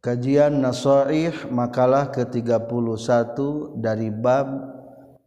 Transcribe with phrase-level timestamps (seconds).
[0.00, 3.36] Kajian Nasoih makalah ke-31
[3.76, 4.48] dari bab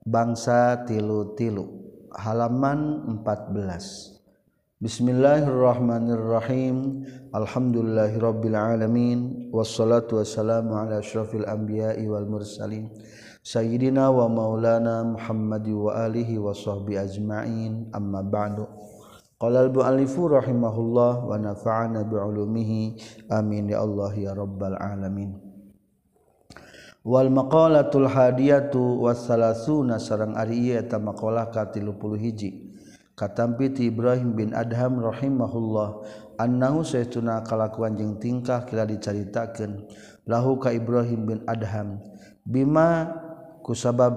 [0.01, 1.69] bangsa tilu-tilu
[2.09, 7.05] halaman 14 Bismillahirrahmanirrahim.
[7.37, 9.53] Alhamdulillahirabbil alamin.
[9.53, 12.89] Wassalatu wassalamu ala asyrafil anbiya'i wal mursalin.
[13.45, 17.93] Sayyidina wa maulana Muhammadi wa alihi wa sahbi ajmain.
[17.93, 18.65] Amma ba'du.
[19.43, 22.95] Qala al-mu'allifu rahimahullah wa nafa'ana bi'ulumihi.
[23.27, 25.35] Amin ya Allah ya rabbal alamin.
[27.03, 34.55] Wal maqalatul hadiyatu wassalasuna sareng ari ieu eta maqalah ka 31 katampi ti Ibrahim bin
[34.55, 36.07] Adham rahimahullah
[36.39, 39.91] annahu saytuna kalakuan jeung tingkah kila dicaritakeun
[40.23, 41.99] lahu ka Ibrahim bin Adham.
[42.47, 43.11] Bima
[43.59, 44.15] kusabab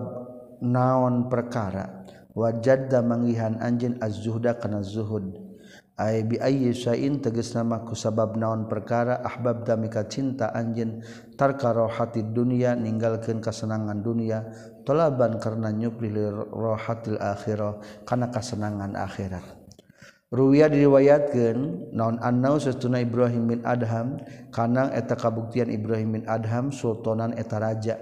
[0.62, 2.05] naon perkara?
[2.36, 5.40] wajadda manggihan anjin azzuhda kana zuhud.
[5.96, 11.00] Ay bi ayyi syai'in tegas nama ku sabab naon perkara ahbab damika cinta anjin
[11.40, 14.44] tarka rohatid dunya ninggalkeun kasenangan dunia
[14.84, 16.12] talaban karena nyupri
[16.52, 19.64] rohatil akhirah kana kasenangan akhirat.
[20.28, 24.20] Ruya diriwayatkan naon annau sesuna Ibrahim bin Adham
[24.52, 27.96] kanang eta kabuktian Ibrahim bin Adham sultanan eta raja.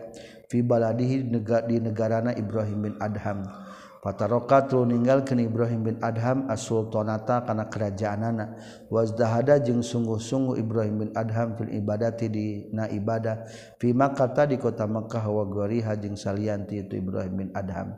[0.51, 1.31] Fi baladihi
[1.71, 3.64] di negarana Ibrahim bin Adham.
[4.05, 7.41] Fatarokatu ninggalkeun Ibrahim bin Adham as-sultanata
[7.73, 8.61] kerajaan anak
[8.93, 13.49] wazdahada jeung sungguh-sungguh Ibrahim bin Adham fil ibadati di na ibadah.
[13.81, 17.97] Fi Makkah di kota Makkah wa ghariha jeung salianti itu Ibrahim bin Adham.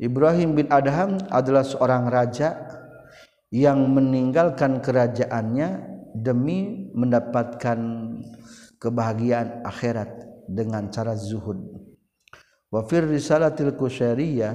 [0.00, 2.56] Ibrahim bin Adham adalah seorang raja
[3.52, 5.68] yang meninggalkan kerajaannya
[6.16, 7.76] demi mendapatkan
[8.80, 10.08] kebahagiaan akhirat
[10.48, 11.77] dengan cara zuhud
[12.68, 14.54] wafir risalatil kusyariyah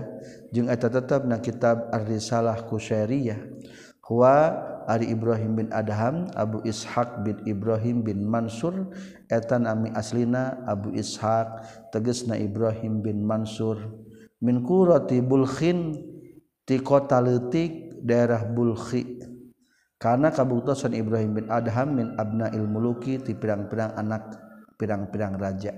[0.53, 3.41] eta tetap na kitab ar-risalah kusyariyah
[4.05, 4.53] huwa
[4.85, 8.91] ari Ibrahim bin Adham Abu Ishaq bin Ibrahim bin Mansur
[9.31, 13.79] etan ami aslina Abu Ishaq tegesna Ibrahim bin Mansur.
[14.43, 15.95] Min qurati Bulkhin
[16.67, 19.23] ti kota leutik daerah Bulkhi.
[19.95, 24.35] Karena kabuktosan Ibrahim bin Adham min abnail muluki ti pirang-pirang anak
[24.75, 25.71] pirang-pirang raja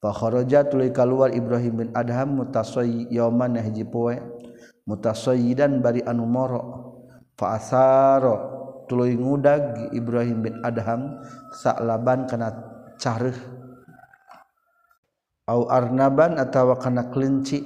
[0.00, 4.16] Fakharaja tuluy kaluar Ibrahim bin Adham mutasayyi yauman hiji poe
[4.88, 6.62] mutasayyidan bari anu moro.
[7.36, 8.36] Fa asaro
[8.88, 11.20] tuluy ngudag Ibrahim bin Adham
[11.52, 12.48] saklaban kana
[12.96, 13.36] careuh.
[15.44, 17.60] Au arnaban atawa kana kelinci.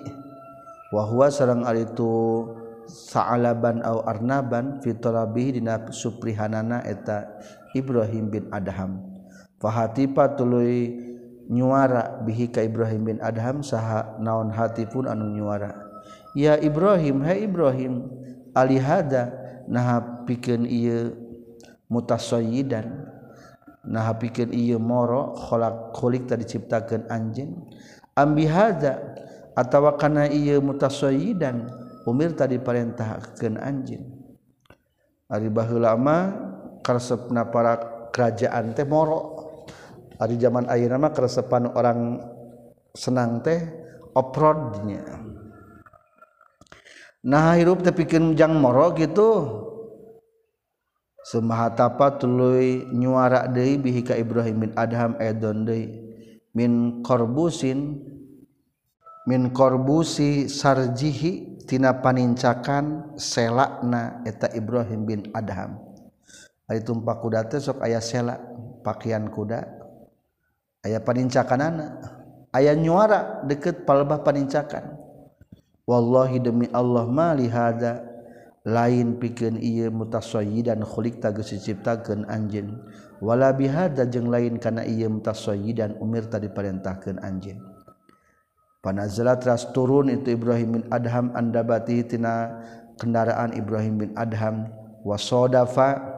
[0.90, 2.46] Wa huwa sareng ari itu
[2.86, 7.38] sa'laban au arnaban fi talabihi dina suprihanana eta
[7.78, 9.02] Ibrahim bin Adham.
[9.62, 11.13] Fahatipa tuluy
[11.48, 15.76] nyuara bihika Ibrahim bin Adham saha naon hati pun anu nyuara.
[16.34, 18.10] Ya Ibrahim hai Ibrahim
[18.56, 19.32] alihada
[19.70, 21.14] nah pikeun ieu
[21.88, 23.06] mutasoyidan
[23.84, 27.68] nah pikeun ieu moro kholak kholik tadi ciptakeun anjeun.
[28.14, 29.14] Ambihada
[29.58, 31.68] atawa kana ieu mutasoyidan
[32.08, 34.04] umir tadi parentahkeun anjeun.
[35.28, 36.22] Ari baheula mah
[36.84, 39.43] karesepna para kerajaan teh moro.
[40.24, 42.24] hari zaman air nama keresepan orang
[42.96, 43.60] senang teh
[44.16, 45.04] oprodnya
[47.24, 49.60] nah hirup teh bikin jang moro gitu.
[51.24, 55.88] Semahatapa tuluy nyuara deui bihi ka Ibrahim bin Adham edon deui.
[56.52, 58.04] Min korbusin
[59.24, 65.80] min korbusi sarjihi tina panincakan selakna eta Ibrahim bin Adham.
[66.68, 68.44] Ari tumpak kuda teh sok aya selak
[68.84, 69.64] pakaian kuda.
[70.84, 71.98] aya panincakanana.
[72.54, 74.94] Aya nyuara deket palbah panincakan.
[75.88, 78.14] Wallahi demi Allah mali hada.
[78.64, 82.80] Lain pikeun ieu mutasayyidan khuliqta geus diciptakeun anjeun.
[83.20, 87.60] Wala bihada jeung lain kana ieu mutasayyidan umir tadi diparentahkeun anjeun.
[88.80, 92.60] Panazala teras turun itu Ibrahim bin Adham andabati tina
[92.96, 94.72] kendaraan Ibrahim bin Adham.
[95.04, 96.13] Wasodafa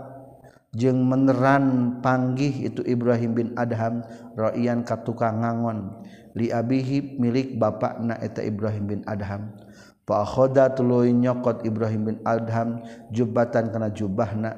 [0.76, 4.04] jeung meneran panggih itu Ibrahim bin Adham
[4.36, 6.04] roian ka tukang ngangon.
[6.36, 9.56] Li abihi milik bapakna eta Ibrahim bin Adham.
[10.04, 14.52] Fa khoda tuluy nyokot Ibrahim bin Adham jubatan kana jubahna.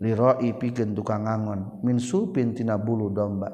[0.00, 1.84] Li roi pikeun tukang ngangon.
[1.84, 3.52] Min supin tina bulu domba.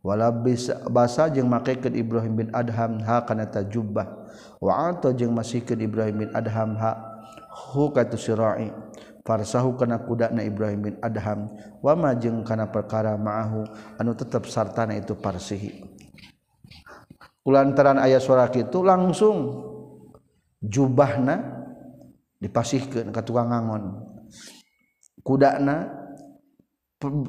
[0.00, 4.08] Wala bisa basa jeung makekeun Ibrahim bin Adham ha kana ta jubah.
[4.56, 6.96] Wa ato jeung masikeun Ibrahim bin Adham ha.
[7.50, 8.72] Hu ka tu sirai
[9.30, 13.62] farsahu kana kudana Ibrahim bin Adham wama jeung kana perkara ma'ahu
[14.02, 15.86] anu tetep sartana itu parsihi
[17.46, 19.70] kulantaran ayat suara itu langsung
[20.60, 21.60] jubahna
[22.40, 24.00] dipasihkeun ka tukang ngangon.
[25.20, 25.88] Kudana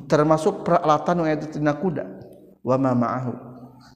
[0.08, 2.08] termasuk peralatan nu eta tina kuda
[2.64, 3.34] wama ma'ahu.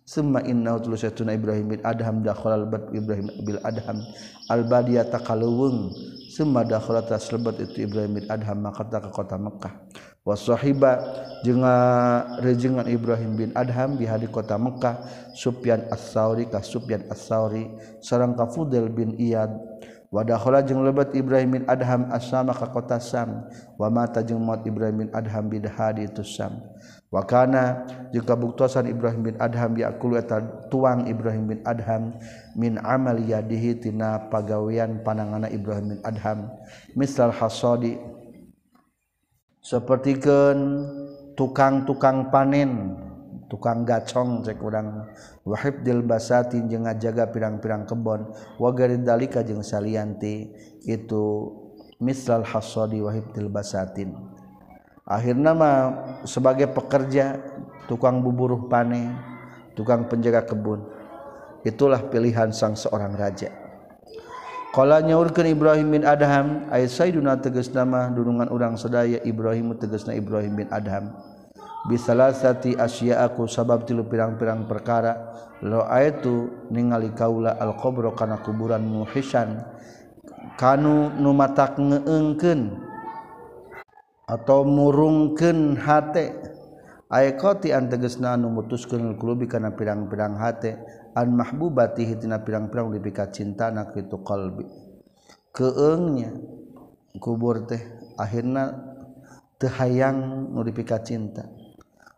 [0.06, 4.06] Summa inna tulusatuna Ibrahim bin Adham dakhala Ibrahim bil Adham
[4.54, 5.90] al badiyata kaleuweung
[6.36, 9.72] Sumada khalata lebat itu Ibrahim bin Adham Makkah ke kota Mekah.
[10.28, 11.00] Wasahiba
[11.48, 11.64] jeung
[12.44, 15.00] rejengan Ibrahim bin Adham di hadi kota Mekah
[15.32, 17.72] Sufyan As-Sauri ka Sufyan As-Sauri
[18.04, 19.48] sareng ka Fudail bin Iyad
[20.16, 23.52] Wadahola jeung lebat Ibrahim bin Adham asama ka kota Sam.
[23.76, 26.56] Wa mata jeung maut Ibrahim bin Adham bidhadi itu Sam.
[27.12, 27.84] Wa kana
[28.16, 30.40] jeung kabuktosan Ibrahim bin Adham yaqulu eta
[30.72, 32.16] tuang Ibrahim bin Adham
[32.56, 36.48] min amal yadihi tina pagawean panangana Ibrahim bin Adham.
[36.96, 38.00] Misal hasadi.
[39.60, 40.60] Sapertikeun
[41.36, 43.04] tukang-tukang panen.
[43.56, 45.08] Tukang gacong cek urang.
[45.48, 48.36] Wahib basatin jeung ngajaga pirang-pirang kebon.
[48.60, 50.52] Wa dalika jeung salianti
[50.84, 51.24] itu
[52.04, 54.36] misal hasadi wahib basatin
[55.06, 55.78] akhirna mah
[56.26, 57.38] sebagai pekerja
[57.86, 59.14] tukang buburuh panen
[59.78, 60.82] tukang penjaga kebun.
[61.66, 63.50] Itulah pilihan sang seorang raja.
[64.70, 70.54] Kala nyaurkeun Ibrahim bin Adham ay sayyiduna tegas nama dunungan urang sedaya Ibrahim tegasna Ibrahim
[70.62, 71.16] bin Adham
[71.90, 75.34] bisalasati asya aku sabab tilu pirang-pirang perkara.
[75.66, 79.64] Lo itu ningali kaula alqobro kana kuburan muhisan.
[80.56, 82.76] Kanu numatak ngeengken
[84.30, 86.54] atau murungken hate.
[87.06, 90.78] Ayakoti antegesna nu mutuskeun kulubi kana pirang-pirang hate.
[91.16, 94.86] An mahbubati hitina pirang-pirang dipika cintana kitu qalbi
[95.56, 96.36] keengnya
[97.16, 97.80] kubur teh
[98.20, 98.76] akhirna
[99.56, 101.48] teu hayang nu dipika cinta.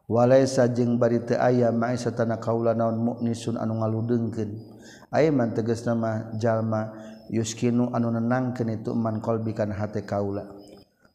[0.08, 4.80] walaisa jeung bari teu aya ma'isatana kaula naon muknisun anu ngaludengkeun.
[5.08, 6.92] Aiman tegasna mah jalma
[7.32, 10.48] yuskinu anu nenangkeun itu man qalbi kana hate kaula.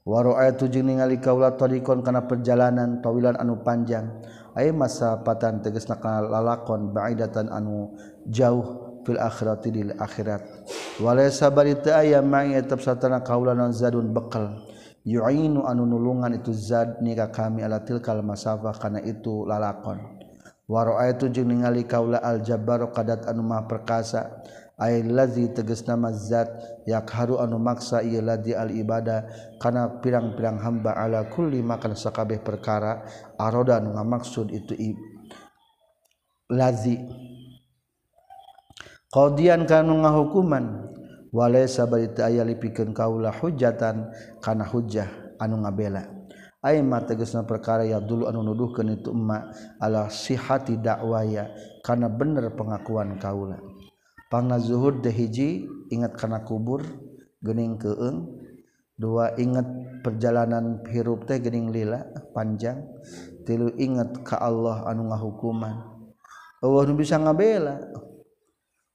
[0.05, 4.09] Wa ra'aytu jeung ningali kaula tariqon kana perjalanan tawilan anu panjang.
[4.53, 7.97] Aya masa patan tegasna kana lalakon ba'idatan anu
[8.29, 10.45] jauh fil akhirati dil akhirat.
[11.01, 14.72] Walaisa bari teu aya ma'isatana kaula naon zadun bekal.
[15.03, 19.99] yu'inu anu nulungan itu zat nika kami ala tilkal masafah kana itu lalakon.
[20.71, 24.43] Wa ra'aitu jeung ningali kaula al jabbar qadat anu maha perkasa.
[24.83, 26.49] Ay lazi tegas nama zat
[26.89, 29.31] yakharu anu maksa ieu ladzi al ibadah
[29.63, 33.07] kana pirang-pirang hamba ala kulli makan sakabeh perkara
[33.39, 34.91] aroda anu ngamaksud itu i,
[36.51, 36.99] lazi.
[39.13, 40.65] Qadian kanu ngahukuman
[41.33, 45.09] walaysa sabarita aya lipikeun kaula hujatan kana hujjah
[45.41, 46.07] anu ngabela.
[46.63, 49.51] Aima tegasna perkara ya dulu anu nuduhkeun itu emma
[49.83, 51.51] ala sihati dakwaya
[51.83, 53.59] kana bener pengakuan kaula
[54.31, 56.87] pangazuhud de hiji ingat kana kubur
[57.43, 58.41] gening keung
[58.97, 59.67] dua ingat
[60.07, 62.81] perjalanan hirup teh gening lila panjang.
[63.43, 65.75] Tilu ingat ka Allah anu ngahukuman.
[66.63, 67.83] Allah nu bisa ngabela.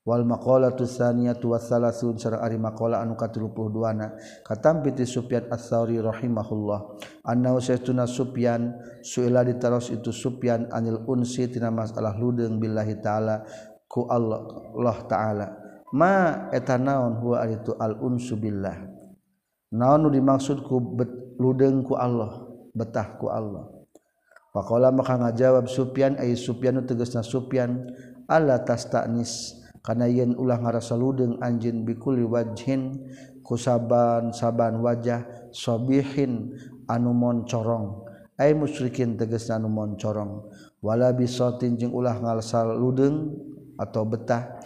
[0.07, 4.15] wal maqalatu saniyatu wasalasun syara ari maqala anu katulupuhduana
[4.48, 6.80] katam piti Sufyan Ats-Tsauri rahimahullah.
[7.27, 8.71] Annahu saytuna Sufyan
[9.04, 13.44] suila ditaros itu Sufyan anil unsi tina masalah ludeung billahi taala
[13.83, 14.48] ku Allah,
[14.80, 15.48] Allah taala.
[15.92, 18.88] Ma eta naon huwa itu al unsu billah?
[19.75, 20.95] Naon nu dimaksud ku
[21.36, 23.68] ludeung ku Allah betah ku Allah?
[24.56, 27.91] Pakola maka ngajawab Sufyan ay Sufyanu tegasna Sufyan
[28.32, 29.57] Allah tas taknis
[29.88, 33.08] karena yen ulah ngarasaludeng anjin bikuli wajhin
[33.39, 35.24] kusaban-saban wajah
[35.56, 36.51] sobihin
[36.91, 38.03] anu moncorong
[38.36, 40.51] ay musyrikin teges anu moncorong
[40.84, 43.32] wala bisotin jeung ulah ngarasaludeng
[43.79, 44.60] atau betah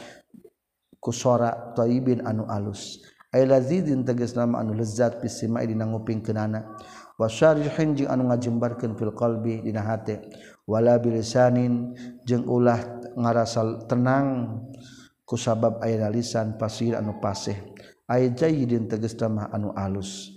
[1.02, 3.02] kusora toibin anu alus.
[3.32, 6.78] Ay lazidin teges nama anu lezat pisimai di nguping kenana
[7.16, 10.20] wasyarihin jeung anu ngajembarkeun fil qalbi dina hate.
[10.68, 11.96] Wala bilisanin
[12.28, 12.80] jeung ulah
[13.16, 14.60] ngarasal tenang
[15.32, 17.56] kusabab aya lisan pasir anu paseh
[18.12, 20.36] ay jayidin tegesta anu alus.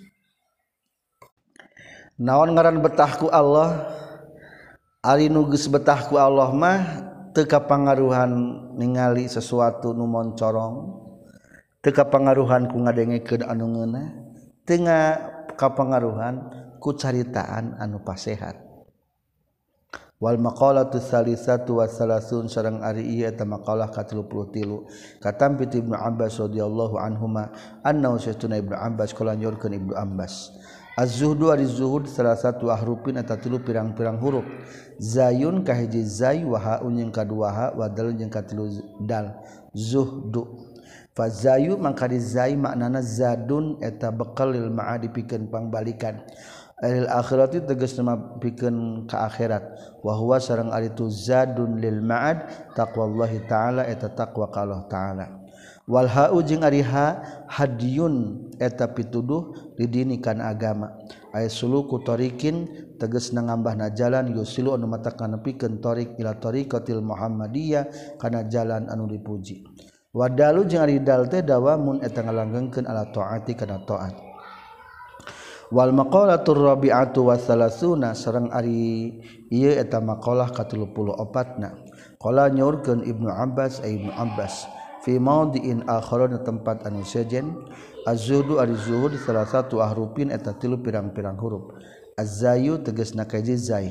[2.15, 3.91] Naon ngaran betahku Allah?
[5.03, 6.81] Ari nuges betahku Allah mah
[7.35, 8.31] teka pangaruhan
[8.79, 11.03] ningali sesuatu nu moncorong
[11.83, 14.03] teka pangaruhan ku ngadengekeun anu ngeuna
[14.65, 15.05] tengah
[15.61, 16.41] kapangaruhan
[16.81, 18.64] ku caritaan anu pasehat.
[20.25, 26.41] wal maqalatu salisatu wa salasun sareng ari ieu eta maqalah ka 33 katampi Ibnu Abbas
[26.41, 27.53] radhiyallahu anhuma
[27.85, 30.57] anna sayyiduna Ibnu Abbas kala nyorkeun Ibnu Abbas.
[30.97, 34.49] Az-zuhdu ari zuhud salah satu ahrupin eta tilu pirang-pirang huruf.
[34.97, 38.71] Zayun ka hiji zay wa haun jeung kadua ha wa dal jeung katilu
[39.05, 39.45] dal.
[39.77, 40.73] Zuhdu.
[41.15, 46.23] Fa zayu mangka di zai maknana zadun eta bekal lil ma'adi pikeun pangbalikan.
[46.85, 49.65] Ail akhirat itu tegas nama bikin ke akhirat.
[50.05, 52.45] Wahwa sarang aritu zadun lil ma'ad
[52.77, 55.41] taqwallahi ta'ala eta taqwa kalau ta'ala.
[55.89, 56.61] Wal ha'u jeung
[57.49, 58.15] hadiyun
[58.61, 60.93] eta pituduh didinikan agama.
[61.33, 62.69] Aya suluku tariqin
[63.01, 69.65] tegas nangambahna jalan yusilu anu matakan pikeun tariq ila tariqatil muhammadiyah kana jalan anu dipuji.
[70.13, 74.34] Wadalu jeung ari dal teh dawamun eta ngalanggengkeun ala taati kana taat.
[75.73, 81.73] wal maqalatur rabi'atu wa salasuna sareng ari ieu eta maqalah ka 34 na
[82.21, 84.69] qala nyaurkeun Ibnu Abbas ay Ibnu Abbas
[85.05, 87.53] fi maudiin akharon tempat anu sejen
[88.09, 91.77] az-zuhdu ari zuhud salah satu ahrufin eta tilu pirang-pirang huruf.
[92.17, 93.91] Az-zayu tegasna kaji zai.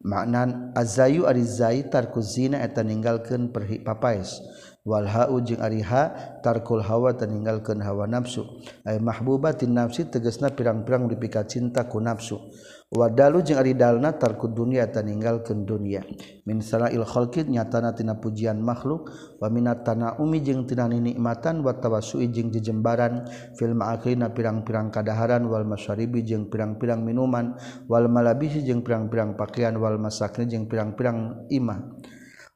[0.00, 3.52] Maknan az-zayu ari zai tarku zina eta ninggalkeun
[3.84, 4.40] papaes
[4.86, 8.46] walhau jeung ariha tarkul hawa teninggalkeun hawa nafsu.
[8.86, 12.38] Ay mahbubatin nafsi tegasna pirang-pirang dipika cinta ku nafsu.
[12.86, 16.06] Wadalu jeung ari dalna tarkud dunia teninggalkeun dunia.
[16.46, 19.10] Min salail khalqi nyatana tina pujian makhluk.
[19.42, 23.26] Wa minat tanaumi jeung tina nikmatan wa tawassui jeung jejembaran.
[23.58, 25.50] Fil ma'aklina pirang-pirang kadaharan.
[25.50, 27.58] Wal masyaribi jeung pirang-pirang minuman.
[27.90, 29.74] Wal malabisi jeung pirang-pirang pakaian.
[29.82, 31.95] Wal masakni jeung pirang-pirang imah.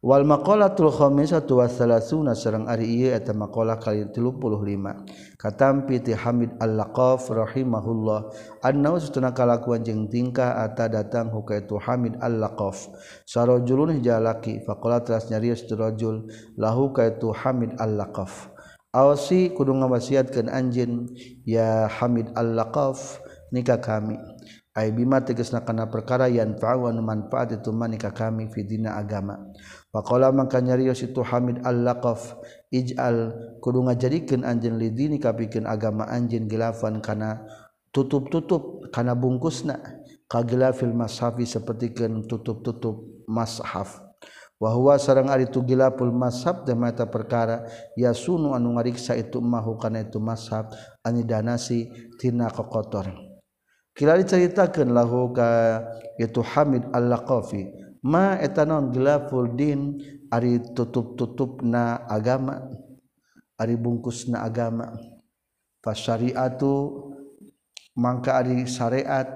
[0.01, 5.37] Wal maqalatul khamisatu wasalasuna sareng ari ieu eta maqalah kali 35.
[5.37, 8.33] Katampi ti Hamid Al-Laqaf rahimahullah
[8.65, 12.89] annau satuna kalakuan jeung tingkah ata datang hukaitu Hamid Al-Laqaf.
[13.29, 18.49] Sarajulun jalaki faqala teras nyarios rajul lahu kaitu Hamid Al-Laqaf.
[18.97, 21.13] Awasi kudu ngawasiatkeun anjeun
[21.45, 23.21] ya Hamid Al-Laqaf
[23.53, 24.17] nikah kami.
[24.71, 29.51] Ay bima tegasna kana perkara yang fa'wa manfaat itu manika kami fidina agama.
[29.91, 32.39] Pakola maka nyarios itu Hamid al-Laqaf
[32.71, 33.35] ij'al.
[33.59, 37.43] Kudu ngajadikeun anjeun lidini kapikeun agama anjeun gilafan kana
[37.91, 39.83] tutup-tutup kana bungkusna.
[40.31, 43.99] Ka gilafil mashafi sapertikeun tutup-tutup mashaf.
[44.63, 47.67] Wa huwa sareng ari tu gilaful mashaf teh mata perkara
[47.99, 50.71] ya sunu anu ngariksa itu mahu kana itu mashaf
[51.03, 51.91] anidanasi
[52.23, 53.11] tina kokotor.
[53.91, 55.83] Kila diceritakeun lahu ka
[56.15, 57.90] itu Hamid al-Laqafi.
[58.05, 60.01] ma etanon gelafuldin
[60.33, 62.71] ari tutup-tutup na agama
[63.61, 64.97] ari bungkus na agama
[65.85, 67.09] fasyariatu
[67.97, 69.29] mangka ari syariat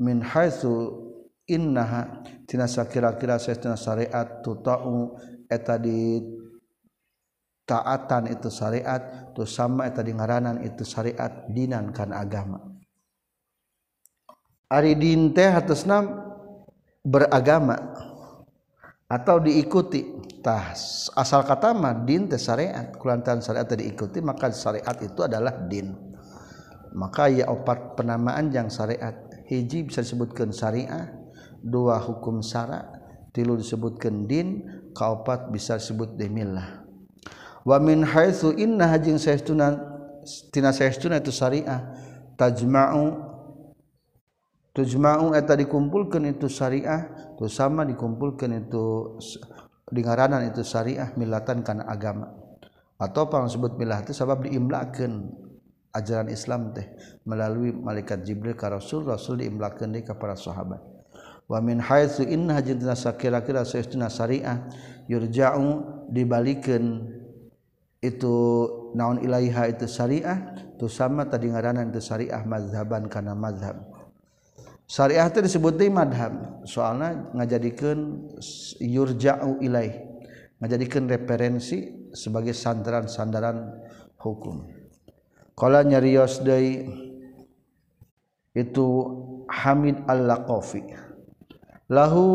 [0.00, 1.04] min haitsu
[1.44, 5.20] innaha tina sakira-kira saestuna syariat tutau
[5.50, 6.20] eta di
[7.66, 12.62] taatan itu syariat tu sama eta di ngaranan itu syariat dinan kan agama.
[14.66, 16.25] Ari din teh hatosna
[17.06, 17.78] beragama
[19.06, 20.02] atau diikuti.
[20.42, 20.74] Tah
[21.14, 22.90] asal kata mah din teh syariat.
[22.98, 25.94] Kulantaran syariat diikuti maka syariat itu adalah din.
[26.98, 29.14] Maka ya opat penamaan yang syariat.
[29.46, 31.14] Hiji bisa disebutkan syariah
[31.62, 32.82] dua hukum syara
[33.30, 36.86] tilu disebutkan din kaopat bisa disebut demillah
[37.66, 39.74] wa min haitsu inna hajing saestuna
[40.54, 41.82] tina saestuna itu syariah.
[42.36, 43.16] Tajma'u
[44.76, 49.16] tujma'u eta dikumpulkan itu syariah tu sama dikumpulkan itu
[49.88, 52.28] dengaranan itu syariah milatan karena agama.
[53.00, 55.32] Atau pang sebut milah itu sebab diimlakan
[55.96, 56.84] ajaran Islam teh
[57.24, 60.80] melalui malaikat Jibril ka Rasul Rasul diimlakan di kepada sahabat.
[61.48, 64.68] Wa min haitsu inna jinna sakira-kira saestuna syariah
[65.08, 67.06] yurja'u dibalikan
[68.04, 68.34] itu
[68.92, 73.95] naon ilaiha itu syariah tu sama tadi ngaranan itu syariah mazhaban kana mazhab.
[74.86, 76.62] syariah itu disebut deui madhab.
[76.66, 78.30] Soalna ngajadikeun
[78.80, 79.94] yurja'u ilaih
[80.62, 83.76] ngajadikeun referensi sebagai sandaran-sandaran
[84.16, 84.66] hukum.
[85.52, 86.86] Qala nyarios deui
[88.56, 88.86] itu
[89.52, 90.82] Hamid Al-Laqafi.
[91.92, 92.26] Lahu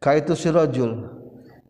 [0.00, 1.10] kaitu sirajul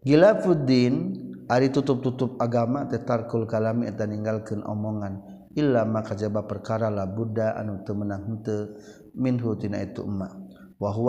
[0.05, 1.17] gilafuddin
[1.51, 5.34] ari tutup-tutup agama tetarkul kalami eta ninggalkeun omongan.
[5.55, 8.75] Illa maka jaba perkara la Buddha anu temenang henteu
[9.15, 10.45] minhu tina itu emak.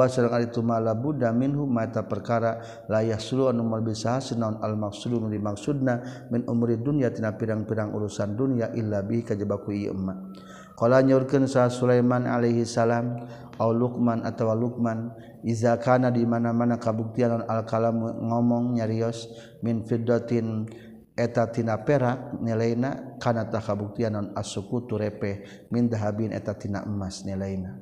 [0.08, 5.18] sareng ari itu mala Buddha minhu mata perkara la yasulu anu malbisah sinaun al maksulu
[5.18, 10.18] nu dimaksudna min umri dunya tina pirang-pirang urusan dunya illa bi kajabaku ieu emak.
[10.76, 13.24] Qala nyurkeun sa Sulaiman alaihi salam
[13.64, 15.16] au Luqman atawa Luqman
[15.48, 19.32] iza kana di mana-mana kabuktian al kalam ngomong nyarios
[19.64, 20.68] min fiddatin
[21.16, 27.80] etatina perak nilaina kanata kabuktian non asukutu repeh min dahabin etatina emas nilaina.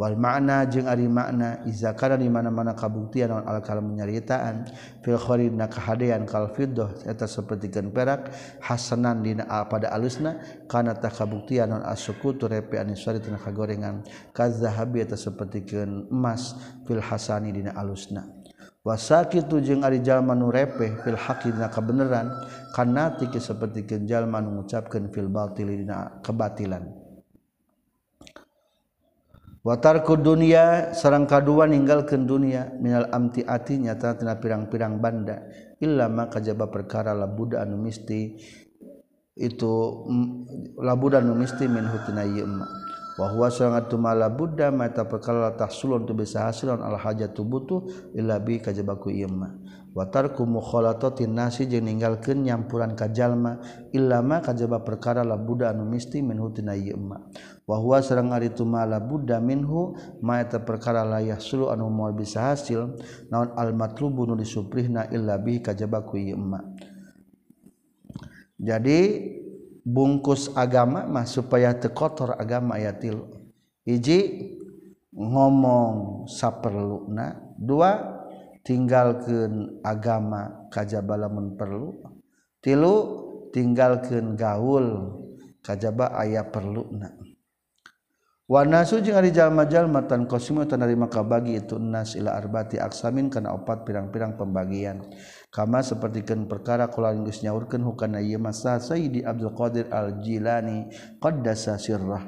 [0.00, 4.64] Wal makna jeung ari makna iza kana di mana-mana kabuktian non alkal menyaritaan
[5.04, 8.32] fil kharin na kahadean kal fiddah eta sapertikeun perak
[8.64, 14.00] hasanan dina pada alusna kana ta kabuktian non asukutu repeh anisari tina kagorengan.
[14.32, 16.56] Kazahabi eta sapertikeun emas
[16.88, 18.39] fil hasani dina alusna
[18.80, 22.32] wasakitu jeung ari jalma nu repeh fil haqina kabeneran
[22.72, 27.10] kana karena tiki jalma nu ngucapkeun fil batilina kebatilan.
[29.60, 35.44] Watarku dunia sarang kadua ninggalkeun dunia minal amti ati nyata tina pirang-pirang banda
[35.84, 38.40] illa ma kajaba perkara labuda anu misti
[39.36, 39.72] itu
[40.80, 42.48] labuda anu misti min hutina ieu
[43.20, 47.84] wahwa sangat tumala Buddha mata perkara tahsulun tu bisa hasilun al hajatu butuh
[48.16, 49.60] illa bi kajabaku imma
[49.92, 53.60] watarku mukhalatatin nasi jeung ninggalkeun nyampuran ka jalma
[53.92, 57.20] illama kajaba perkara la Buddha anu misti minhu tina ieu emma
[57.68, 59.92] wa huwa sareng ari tumala Buddha minhu
[60.24, 62.96] ma eta perkara layah sulu anu moal bisa hasil
[63.28, 66.64] naon al matlubu nu disuprihna illa bi kajaba ku emma
[68.56, 69.39] jadi
[69.90, 73.26] bungkus agama mah supaya tekotor agama ayat tilu
[73.82, 74.54] hiji
[75.10, 78.20] ngomong saperluna dua
[78.64, 81.96] tinggalkan agama kajaba lamun perlu.
[82.60, 82.94] Tilu
[83.56, 85.16] tinggalkan gaul
[85.64, 87.16] kajaba ayah perluna
[88.50, 91.78] Wana sujung hari jalma-jal matan kosimu tanari maka bagi itu.
[91.78, 95.06] Nas ila arbati aksamin karena opat pirang-pirang pembagian.
[95.50, 100.86] kama sepertikan perkara kula geus nyaurkeun hukana ieu masa Sayyidi Abdul Qadir Al-Jilani
[101.18, 102.22] qaddasa sirrah.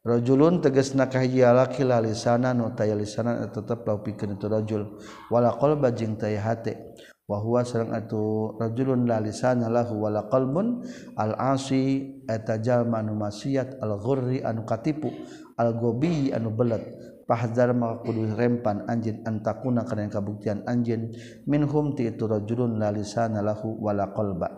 [0.00, 4.82] Rajulun tegasna kahiji laki lalisana nu taya lisanan tetep laupikeun itu rajul.
[5.28, 6.96] Wala qalba jeung taya hate.
[7.30, 10.82] Wa huwa sareng atu rajulun lalisana lahu wala qalbun
[11.14, 15.14] al-asi eta jalma nu maksiat al-ghurri anu katipu
[15.54, 16.82] al-gobi anu belet.
[17.30, 21.14] pahzar maka kudu rempan anjin antakuna kana kabuktian anjin
[21.46, 24.50] minhum ti itu rajulun la lisana lahu wala qalba.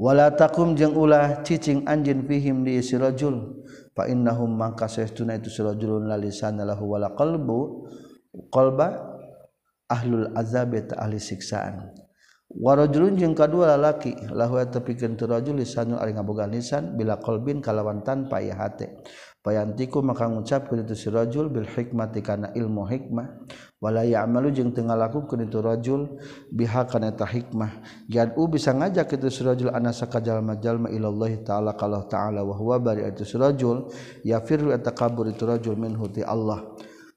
[0.00, 5.52] Wala takum jeung ulah cicing anjin fihim di si rajul fa innahum mangka saestuna itu
[5.52, 7.86] si rajulun la lisana lahu wala qalbu
[8.48, 9.12] qalba
[9.86, 12.03] ahlul azab ta ahli siksaan.
[12.54, 18.02] warajulun jeung kadua lalaki lahu tepikeun teu rajul lisanul ari ngabogaan lisan bila qalbin kalawan
[18.06, 19.02] tanpa ieu hate.
[19.44, 23.44] Payantiku maka ngucapkeun itu si rajul bil hikmati kana ilmu hikmah.
[23.76, 26.16] Wala ya'malu jeung teu ngalakukeun itu rajul
[26.48, 27.84] biha kana ta hikmah.
[28.08, 32.80] Yad'u bisa ngajak itu si rajul anasa ka jalma-jalma Allah ta'ala kalau ta'ala wa huwa
[32.80, 33.92] bari itu si rajul
[34.24, 36.64] yafirru atakabur itu rajul minhu ti Allah.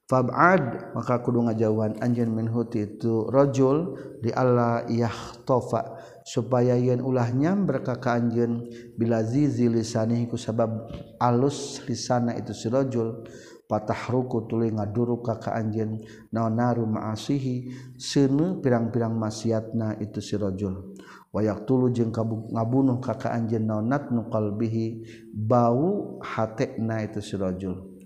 [0.08, 7.84] fab'ad maka kudu ngajauhan anjeun minhu itu rajul di alla yahtafa supaya yen ulah nyamber
[7.84, 10.88] ka anjeun bila zizi lisanihi ku sabab
[11.20, 13.28] alus lisana itu si rajul
[13.68, 16.00] patahruku tuluy ngaduru ka ka anjeun
[16.32, 17.68] naon naru ma'asihi
[18.00, 20.96] seuneu pirang-pirang maksiatna itu si rajul.
[21.36, 25.04] Wayak tulu jeung ngabunuh ka ka anjeun naon natnu qalbihi
[25.36, 27.97] bau hatena itu si rajul.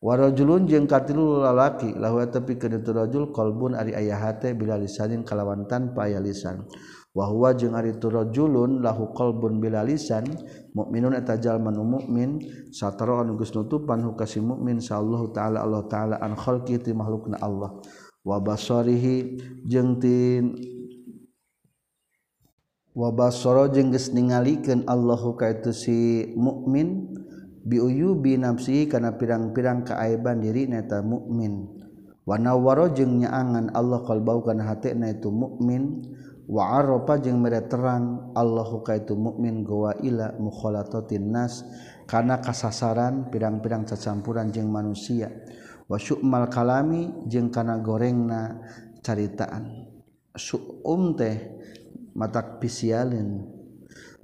[0.00, 5.68] warajulun jeung katilu lalaki lahu tapi kana rajul qalbun ari aya hate bila lisanin kalawan
[5.68, 6.64] tanpa aya lisan.
[7.10, 10.30] Wa huwa jeung ari turajulun lahu qalbun bila lisan
[10.72, 12.38] mukminun eta jalma nu mukmin
[12.70, 17.82] satara anu geus nutupan hukasi mukmin sallallahu taala Allah taala an khalqi ti makhlukna Allah.
[18.22, 20.54] Wa basarihi jeung tin
[22.94, 27.10] wa basara jeung geus ningalikeun Allahu ka itu si mukmin
[27.70, 31.70] biuyu nafsi kana pirang-pirang kaaiban diri neta mukmin
[32.26, 36.02] wanawaro jeung nyaangan Allah qalbau kana hatena itu mukmin
[36.50, 41.62] wa arafa jeung mere terang Allahu ka itu mukmin gowa ila mukholatotin nas
[42.10, 45.30] kana kasasaran pirang-pirang cacampuran jeung manusia.
[45.86, 48.58] Wa syu'mal kalami jeung kana gorengna
[49.02, 49.86] caritaan.
[50.34, 51.58] Su'um teh
[52.18, 53.46] matak pisialin.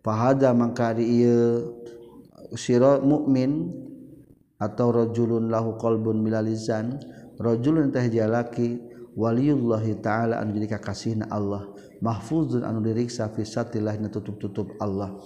[0.02, 1.85] Fahada mangka ieu
[2.56, 3.72] siro mukmin
[4.56, 6.96] atau rojulun lahu kolbun milalizan
[7.36, 8.80] rojulun teh jalaki
[9.16, 15.16] waliyullahi ta'ala anu jadi kakasihna Allah mahfuzun anu diriksa fisatillah na tutup-tutup Allah.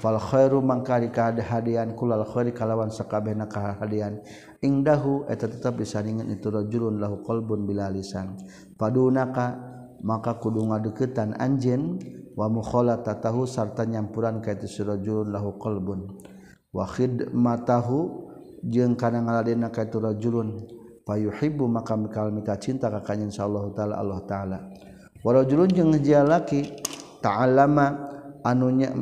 [0.00, 4.20] Fal khairu mangkari kahadian kulal khairi kalawan sakabehna kahadian.
[4.60, 8.40] Ingdahu eta tetap disandingan itu rajulun lahu qalbun bila lisan
[8.80, 9.60] padunaka
[10.00, 12.00] maka kudu ngadeukeutan anjeun
[12.32, 16.16] wa mukhalatatahu sarta nyampuran ka itu rajulun lahu qalbun.
[16.74, 16.90] wa
[17.30, 18.26] matahu
[18.66, 20.66] jeung kana ngaladena ka itu rajulun
[21.06, 24.58] fayuhibbu maka mikal mika cinta ka kanjing insyaallah taala Allah taala.
[25.22, 25.94] Wa rajulun jeung
[26.26, 26.74] laki
[27.22, 28.10] ta'allama
[28.44, 28.92] anunya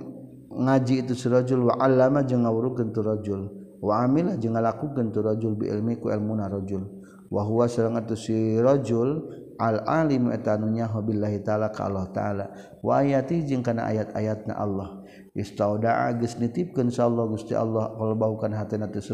[0.53, 3.41] ngaji itu surajul wa allama jeung ngawurukeun tu rajul
[3.81, 6.87] wa amila jeung ngalakukeun tu rajul bi ilmi ku ilmuna rajul.
[7.33, 12.45] Wa huwa sareng atuh si rajul al alim eta anunya billahi taala ka Allah taala.
[12.85, 15.02] Wa ayati jeung kana ayat-ayatna Allah.
[15.33, 19.09] istaudaa geus nitipkeun insyaallah Gusti Allah qalbaukan hatena tis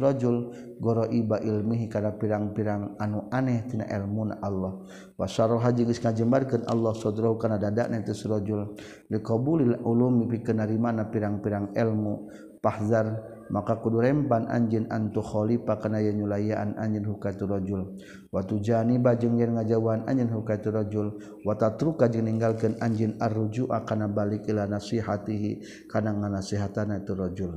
[0.82, 4.82] goro iba ilmihi kana pirang-pirang anu aneh tina ilmuna Allah.
[5.14, 8.74] Wa syarah haji geus ngajembarkeun Allah sadrahu kana dadana tis rajul
[9.10, 12.14] liqabulil ulumi pikeun narimana pirang-pirang ilmu
[12.58, 17.96] pahzar maka kudu rempan anjin antu khalifah kana ya nyulayaan anjin hukatu rajul.
[18.28, 21.16] Wa tujani bajeng yen ngajawan anjin hukatu rajul.
[21.44, 27.52] Wa tatruka jeung ninggalkeun anjin arruju kana balik ila nasihatihi kana nganasihatana tu rajul.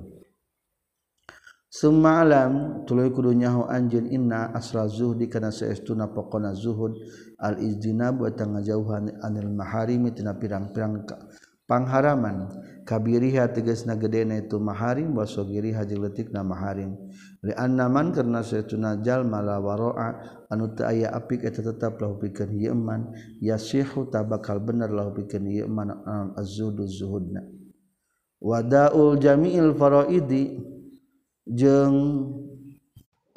[1.71, 6.99] Summa alam tuluy kudu nyaho anjeun inna asra zuhdi kana saestuna pokona zuhud.
[7.39, 11.07] Al izdinab wa ngajauhan anil maharimi tina pirang-pirang
[11.65, 12.69] pangharaman.
[12.81, 16.97] Kabiriha tegesna gedene itu maharim wasogiri haji letik na maharim
[17.45, 20.17] li annaman karna saytuna jalma la waroa
[20.49, 25.45] anu teu aya apik eta tetep lahu pikeun ieu iman yasihu tabakal bener lahu pikeun
[25.45, 25.93] ieu iman
[26.33, 27.45] azzudu zuhudna.
[28.41, 30.57] Wadaul jami'il faraidi
[31.45, 32.33] jeung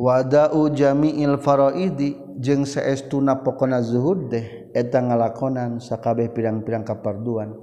[0.00, 7.60] wadau jami'il faraidi jeung saestuna pokona zuhud deh eta ngalakonan sakabeh pirang-pirang kaparduan.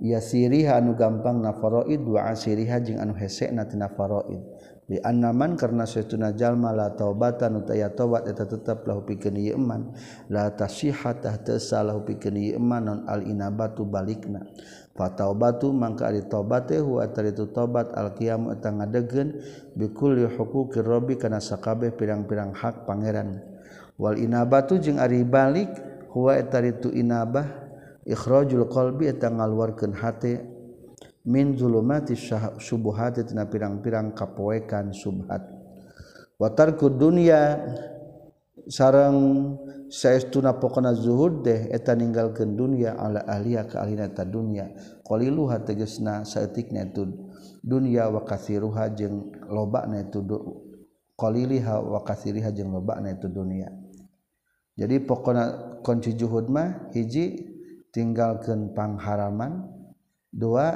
[0.00, 4.44] ya siriha anu gampang nafaroid wa asiriha jeung anu hesena tina faraid.
[4.86, 9.90] Bi annaman karena saytuna jalma la taubatan utaya taubat eta tetep lahu pikeun ieu iman
[10.30, 14.46] la tasihha tah teu salah pikeun ieu iman non al inabatu balikna.
[14.94, 19.28] Fa taubatu mangka ari taubat teh wa taritu taubat al qiyam eta ngadegkeun
[19.74, 23.42] bi kulli huquqir rabbi kana sakabeh pirang-pirang hak pangeran.
[23.98, 25.82] Wal inabatu jeung ari balik
[26.14, 27.65] huwa taritu inabah
[28.06, 30.46] ikhrajul qalbi eta ngaluarkeun hate
[31.26, 32.14] min zulumati
[32.62, 35.42] subuhati tina pirang-pirang kapoekan subhat.
[36.38, 37.58] Wa tarku dunya
[38.70, 39.18] sareng
[39.90, 44.70] saestuna pokona zuhud deh eta ninggalkeun dunya ala ahliya ka ahlina ta dunya.
[45.02, 47.10] Qaliluha tegasna saeutikna itu
[47.58, 50.22] dunya wa kathiruha jeung lobana itu
[51.18, 53.66] qaliliha wa kathiriha jeung lobana itu dunya.
[54.76, 57.55] Jadi pokona kunci zuhud mah hiji
[57.96, 59.64] tinggalkan pangharaman.
[60.28, 60.68] Dua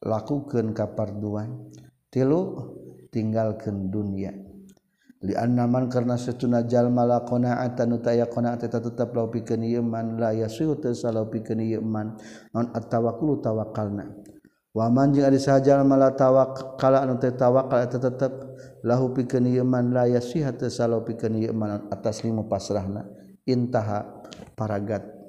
[0.00, 1.68] lakukan kaparduan.
[2.08, 2.56] Tilu
[3.12, 4.32] tinggalkan dunia.
[5.20, 10.32] Liannaman karena setuna jalma la qanaatan utaya qanaat eta tetep lau pikeun ieu man la
[10.32, 12.16] yasihu teu salau pikeun ieu man
[12.56, 14.16] non atawakkulu tawakkalna
[14.72, 18.32] wa man jeung ari sajal mala tawakkala anu teu tawakal eta tetep
[18.80, 23.04] lahu pikeun ieu man la yasihu teu salau pikeun ieu man atas lima pasrahna.
[23.44, 24.24] Intaha
[24.56, 25.19] paragat.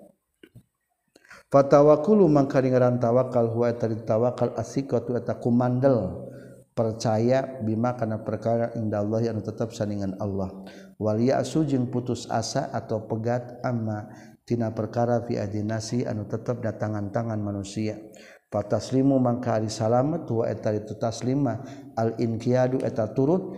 [1.52, 6.32] fatawakulu mangka ngaran tawakal huwa eta tawakal asikatu eta kumandel.
[6.72, 10.64] Percaya bima kana perkara inda Allah yang tetap saningan Allah.
[10.96, 14.08] Wal ya'su jeung putus asa atau pegat amma
[14.48, 18.00] tina perkara fi adinasi anu tetap datangan tangan manusia.
[18.48, 21.60] Fataslimu mangka ari salamet wa eta itu taslima
[22.00, 23.52] al inqiyadu eta turut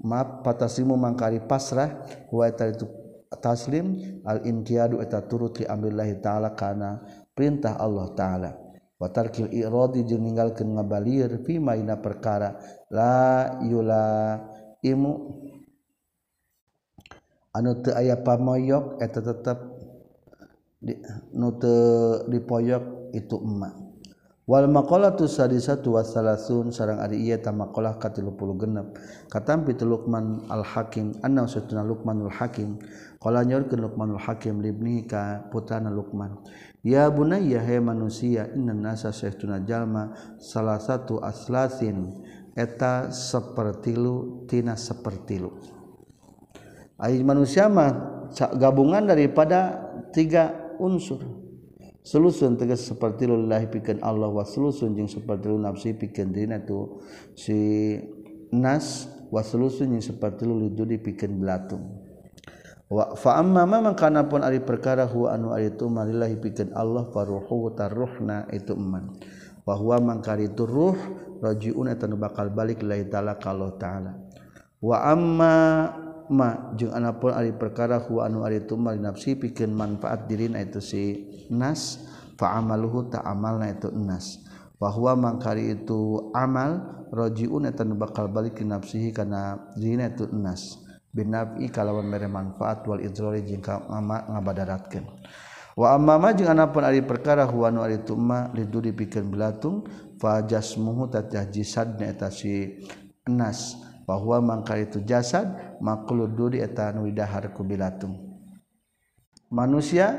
[0.00, 2.88] ma fataslimu mangka ari pasrah wa eta itu
[3.38, 7.02] taslim al-imtiadu eta turut li amrillahi ta'ala kana
[7.34, 8.50] perintah Allah ta'ala.
[8.94, 12.56] Wa tarkil iradi jeung ninggalkeun ngabalir fi maina perkara.
[12.88, 14.38] La yula
[14.80, 15.12] imu.
[17.54, 19.58] Anu teu aya pamoyok eta tetep
[20.82, 20.98] di,
[21.38, 23.83] nu teu dipoyok itu emak.
[24.44, 28.86] Wal maqalatu sadisatu wasalasun sarang ari ieu ta maqalah ka 30 genep.
[29.32, 32.76] Katampi Luqman al Hakim anna satuna Luqmanul Hakim.
[33.16, 36.44] Qala nyorkeun Luqmanul Hakim libni ka putrana Luqman.
[36.84, 42.12] Ya bunayya he manusia inna nasa sayytuna jalma salah satu aslasin.
[42.54, 45.56] Eta sepertilu tina sepertilu.
[47.00, 48.28] Ai manusia mah
[48.60, 49.82] gabungan daripada
[50.14, 51.43] tiga unsur
[52.04, 57.00] selusun tegas seperti lullahi pikeun Allah waslusun jeung seperti lu nafsi pikeun dina tu.
[57.32, 57.96] Si
[58.52, 62.04] nas waslusun jeung seperti lu lidu dipikeun belatung.
[62.92, 67.08] Wa fa amma man kana pun ari perkara huwa anu ari itu marillahi pikeun Allah
[67.08, 69.16] faruhu taruhna itu man
[69.64, 70.92] wa huwa mangkari itu ruh
[71.40, 74.12] rajiun eta bakal balik lillahi taala kalau taala.
[74.84, 75.56] Wa amma
[76.32, 81.02] ma jeung anapun ari perkara huwa anu ari tumar nafsi pikeun manfaat dirina itu si
[81.52, 82.00] nas
[82.40, 84.40] fa amaluhu ta amalna itu nas.
[84.74, 90.82] Bahwa mangkari itu amal rajiun eta bakal balik ke nafsihi kana dirina itu nas.
[91.14, 95.06] Binafi kalawan mere manfaat wal idrari jeung ngabadaratkeun.
[95.78, 99.86] Wa amama jeung anapun ari perkara huwa anu ari tumma liduri pikeun belatung
[100.18, 102.82] fa jasmuhu ta jisadna eta si
[103.30, 103.78] nas.
[104.04, 105.48] Bahwa mangka itu jasad
[105.80, 108.14] maklud duri etan widahar kubilatum.
[109.48, 110.12] Manusia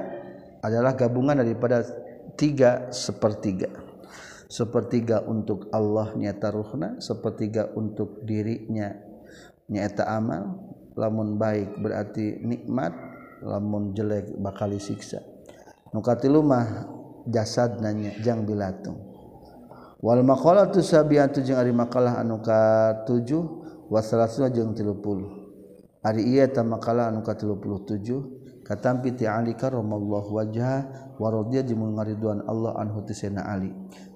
[0.61, 1.85] adalah gabungan daripada
[2.37, 3.69] tiga sepertiga.
[4.45, 8.93] Sepertiga untuk Allah nyata ruhna sepertiga untuk dirinya
[9.69, 10.73] nyata amal.
[10.95, 12.95] Lamun baik berarti nikmat
[13.43, 15.19] lamun jelek bakal disiksa
[15.91, 16.87] nukati lumah
[17.27, 18.97] jasad nanya jang bilatung
[19.99, 26.45] wal maqalatu sabiyatu jeung ari makalah anu ka 7 wasaluna jeung 30 ari ieu iya
[26.49, 30.45] tamakala anu ka tilupuluh tujuh katampi ti Ali karomallahu wa
[31.21, 33.69] warodya jeung ngariduan Allah anhu ti Sayyidina Ali.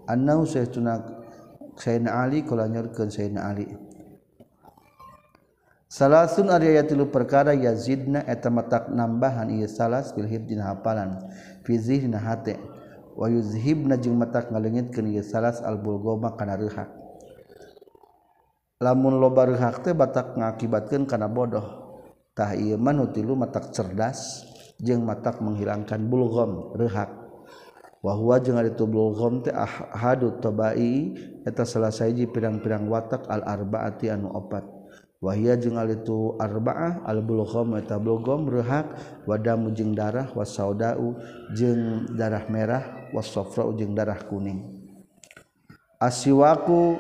[0.10, 1.06] Annau sayyiduna
[1.78, 3.70] Sayyidina Ali kala nyorkeun Sayyidina Ali.
[5.90, 11.18] Salasun ari aya tilu perkara yazidna eta matak nambahan ieu salas fil hibdina hafalan
[11.66, 12.58] fi zihna hate.
[13.18, 16.90] Wa yuzhibna jeung matak ngalengitkeun ieu salas al bulgoma kana reuhak
[18.80, 21.28] lamun lobar hakte batak ngakibatkan karena
[22.56, 24.48] ieu iman tilu matak cerdas
[24.80, 27.12] jeung matak menghilangkan bulgom rehak
[28.00, 31.12] wahwa jeung itu bulgom teh ah, ahadu tobai
[31.44, 34.64] eta salah saiji pirang-pirang watak al arbaati anu opat.
[35.20, 38.88] Wahia jeung itu arbaah al bulgom eta bulgom rehak
[39.28, 41.20] wadamu jeung darah wasaudau
[41.52, 44.64] jeung darah merah wasofrau jeung darah kuning.
[46.00, 46.96] Asiwaku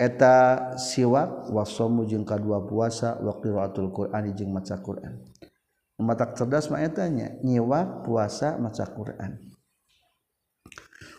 [0.00, 0.34] eta
[0.80, 5.20] siwak wasomu jeung kadua puasa wa qiraatul qur'ani jeung maca Qur'an.
[6.00, 9.36] Matak cerdas mah eta nya nyiwak puasa maca Qur'an.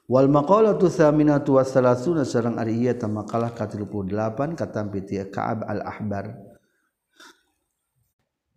[0.10, 6.36] Wal maqalatu thaminatu wa sareng ari ieu teh makalah ka 38 katampi ti Ka'ab al-Ahbar.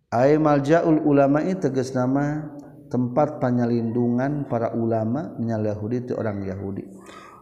[0.09, 2.49] Ai maljaul ulama'i tegas nama
[2.89, 6.83] tempat penyelindungan para ulama menyalahudi orang Yahudi.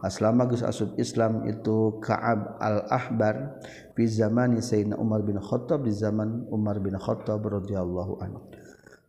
[0.04, 3.56] aslama geus asub Islam itu Ka'ab al-Ahbar
[3.96, 8.40] fi zamani Sayyidina Umar bin Khattab di zaman Umar bin Khattab radhiyallahu anhu.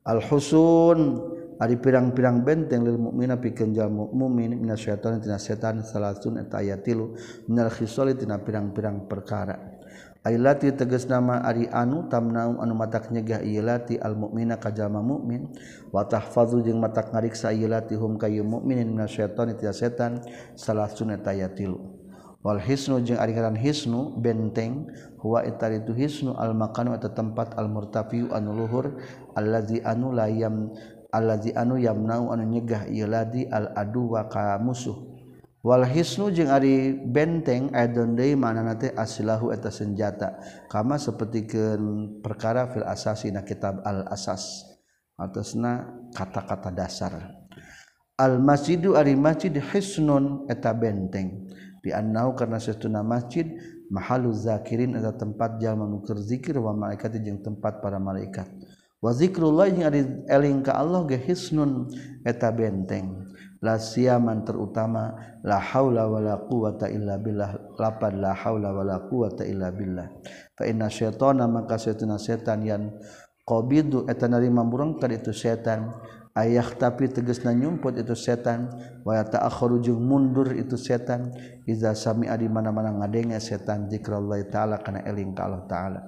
[0.08, 1.00] Al-husun
[1.60, 7.16] ari pirang-pirang benteng lil mukmina pikeun jalma mukmin minasyaitani tina setan salasun eta aya tilu
[7.52, 9.75] minal khisali tina pirang-pirang perkara.
[10.26, 15.54] Ailati teges nama Ari anu tamnau anu matak nyegah lati ka kajjallma mukmin
[15.94, 20.26] watah tahfazu jeung matak ngariksa latihum kayu mukminin minasyaton setan
[20.58, 21.78] salah sunat aya tilu.
[22.42, 24.90] Wal hisnu jeung ari ngaran hisnu benteng
[25.22, 28.98] huwa eta itu hisnu al makanu eta tempat al murtafiu anu luhur
[29.38, 30.74] allazi anu layam
[31.14, 35.15] allazi anu yamnau anu nyegah ieu ladi al adu wa ka musuh.
[35.66, 40.38] Walhisnu jeung Ari benteng Adonday mana asilahu eta senjata.
[40.70, 41.74] Kama seperti ke
[42.22, 44.62] perkara fil asasi na kitab al asas.
[45.18, 47.18] Atasna kata-kata dasar.
[48.14, 51.50] Al masjidu ari masjid hisnun eta benteng.
[51.82, 53.50] Biannau karena setuna masjid
[53.90, 58.46] mahalu zakirin eta tempat jalma nuker zikir wa malaikat jeung tempat para malaikat.
[59.02, 61.90] Wa zikrullah jeung ari eling ka Allah ge hisnun
[62.22, 63.25] eta benteng.
[63.66, 67.74] la siaman terutama la haula wala quwata illa billah.
[67.82, 70.06] Lapad la haula wala quwata illa billah.
[70.54, 72.94] Fa inna syaitana maka syaitana setan yang
[73.42, 75.90] qabidu eta narima murengkeun itu setan.
[76.36, 78.70] Ayah tapi tegasna nyumput itu setan.
[79.02, 81.34] Wa ta'akhkharu jeung mundur itu setan.
[81.66, 86.00] Iza sami adi mana-mana ngadenge setan zikrullah taala kana eling ka Allah taala.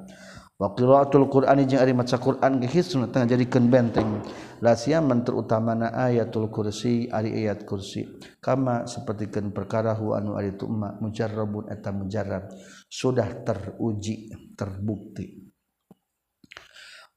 [0.58, 4.26] Waqiraatul Qur'ani jeung ari maca Qur'an ge hisna tengah jadikeun benteng.
[4.58, 8.18] La siaman terutamana ayatul kursi ari ayat kursi.
[8.42, 12.50] Kama sapertikeun perkara hu anu ari tumma mujarrabun eta mujarrab.
[12.90, 15.46] Sudah teruji, terbukti.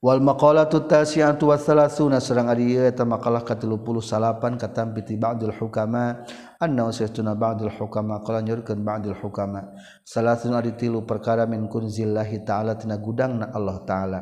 [0.05, 6.24] Wal maqalatu tasi'atu wa thalathuna sareng ari eta maqalah ka 38 katampi ba'dul hukama
[6.61, 9.73] anna usaytuna ba'dul hukama qala nyurkeun ba'dul hukama.
[10.05, 14.18] Salasun ari tilu perkara min kunzillahi ta'ala tina gudangna Allah ta'ala.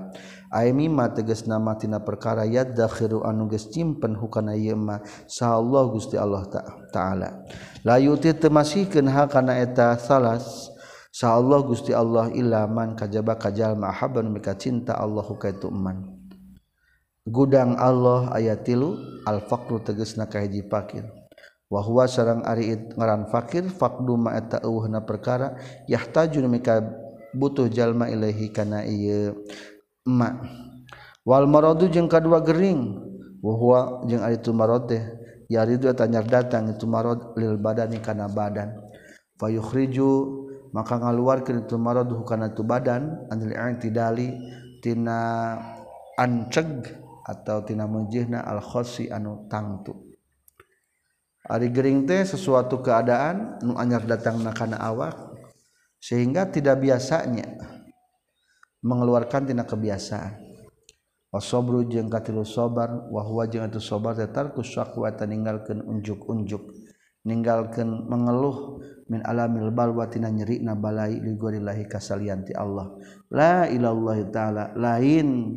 [0.55, 4.79] Ay mimma tegasna ma tina perkara yadakhiru anu geus cimpen hukana ieu
[5.27, 6.46] sa Allah Gusti Allah
[6.94, 7.42] ta'ala.
[7.83, 10.70] La yuti temasikeun hakana eta salas
[11.11, 16.07] sa Allah Gusti Allah illa man kajaba kajal mahabban mika cinta Allah kaitu man.
[17.27, 18.94] Gudang Allah ayat tilu
[19.27, 21.17] al faqru tegasna kahiji pakir.
[21.68, 26.81] wahwa sarang ari ngaran fakir faqdu ma eta eueuhna perkara yahtajun mika
[27.37, 29.44] butuh jalma ilahi kana ieu
[30.09, 30.33] ma.
[31.28, 32.96] Wal maradu jeung kadua gering
[33.44, 35.04] wahwa jeung ari tu marad teh
[35.52, 38.72] yaridu eta nyar datang itu marad lil badani kana badan.
[39.37, 40.40] Fayukhriju
[40.72, 44.33] maka ngaluarkeun itu marad kana tu badan anil i'tidali
[44.81, 45.52] tina
[46.16, 46.96] anceg
[47.28, 50.08] atau tina mujihna al khossi anu tangtu.
[51.48, 55.16] Ari Gering teh sesuatu keadaan nu anyar datang nakana awak
[55.96, 57.48] sehingga tidak biasanya
[58.84, 60.44] mengeluarkan tina kebiasaan.
[61.28, 66.72] Wasobru jeung katilu sobar wahwa jeung atuh sobar tetarku syakwa ninggalkeun unjuk-unjuk
[67.28, 68.80] ninggalkeun mengeluh
[69.12, 72.92] min alamil balwa tina nyerikna balai li gorillahi kasalianti Allah.
[73.28, 75.52] La ilaha taala lain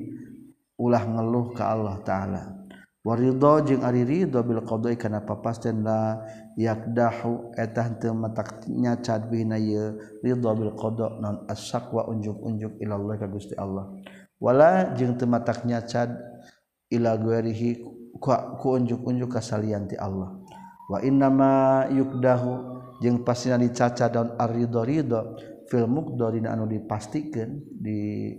[0.75, 2.61] ulah ngeluh ka Allah taala.
[3.02, 6.22] waridho jeung ari ridho bil qadai kana papasten la
[6.54, 13.14] yakdahu etah teu mataknya cad bina ye ridho bil qada non asaqwa unjuk-unjuk ila Allah
[13.18, 13.90] ka Gusti Allah.
[14.38, 16.14] Wala jeung teu mataknya cad
[16.94, 17.82] ila ghairihi
[18.22, 20.38] ku unjuk-unjuk ka salian ti Allah.
[20.86, 22.52] Wa innama yukdahu
[23.02, 28.30] jeung pasina dicaca daun arido ridho fil muqdari anu dipastikeun di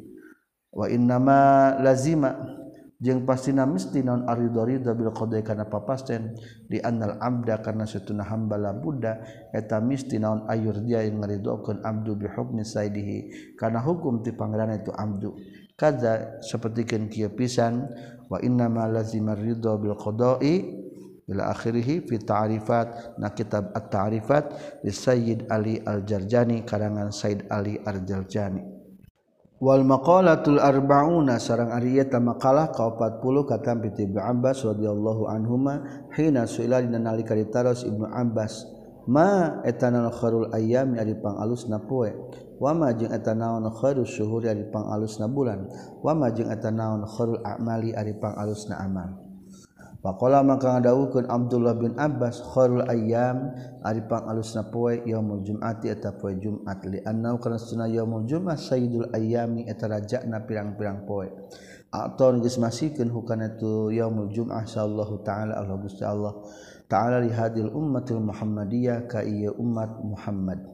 [0.71, 2.62] wa innama lazima
[3.03, 6.39] jeung pastina mesti naon arido ridho bil qadai kana papasten.
[6.71, 9.19] Di annal abda karena satuna hamba la budda
[9.51, 13.19] eta mesti naon ayur dia yang ngaridokeun abdu bi hukmi saidihi.
[13.59, 15.35] Kana hukum ti pangeran itu abdu.
[15.75, 17.91] Kaza sapertikeun kieu pisan
[18.31, 20.55] wa inna ma lazimar ridha bil qada'i
[21.27, 23.19] ila akhirih fi ta'rifat.
[23.19, 28.72] Na kitab at-ta'rifat li Sayyid Ali Al-Jarjani karangan Said Ali Al-Jarjani
[29.63, 35.87] wal maqalatul arbauna sareng ari eta makalah ka 40 kata Ibnu Abbas radhiyallahu anhuma
[36.19, 38.67] hina suila dina nalika ditaros Ibnu Abbas
[39.07, 42.11] ma etanal kharul ayyami ari pangalusna poe?
[42.59, 45.71] Wama jeung eta naon khairus syuhuri ari pangalusna bulan?
[46.03, 49.22] Wama jeung eta naon khairul a'mali ari pangalusna amal?
[50.03, 53.55] Pakola maka ngadawukeun Abdullah bin Abbas khairul ayyam
[53.87, 59.15] ari pangalusna poe yaumul jum'ati eta poe Jumat li annau kana sunah yaumul jum'ah sayyidul
[59.15, 61.31] ayyami eta rajana pirang-pirang poe.
[61.95, 66.35] Aton geus masikeun hukana tu yaumul jum'ah sallallahu taala Allah Gusti Allah
[66.91, 70.67] taala li hadil ummatil muhammadiyah ka ieu umat Muhammad.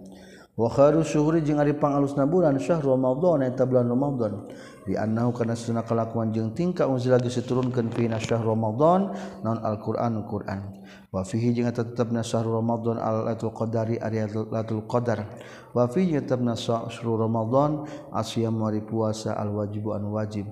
[0.58, 4.50] Wa khairu syuhuri jeung ari bulan syahrul ramadan eta bulan Ramadan.
[4.88, 9.12] dianau karena sunnah kelakuan jeung tingkah unzil lagi seturunkan fi nasyah Ramadan
[9.44, 10.80] non Al-Qur'an Qur'an.
[11.12, 15.28] Wa fihi jeung tetepna syahrul Ramadan al-latul qadari ari latul qadar.
[15.76, 17.84] Wa fihi tetepna syahrul Ramadan
[18.16, 20.48] asyam mari puasa al wajib an wajib.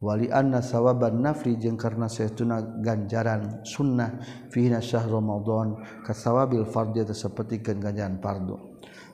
[0.00, 5.76] Wali anna sawaban nafri jeng karena saytuna ganjaran sunnah fi nasyah Ramadan
[6.06, 8.70] kasawabil fardhi seperti ganjaran fardhu.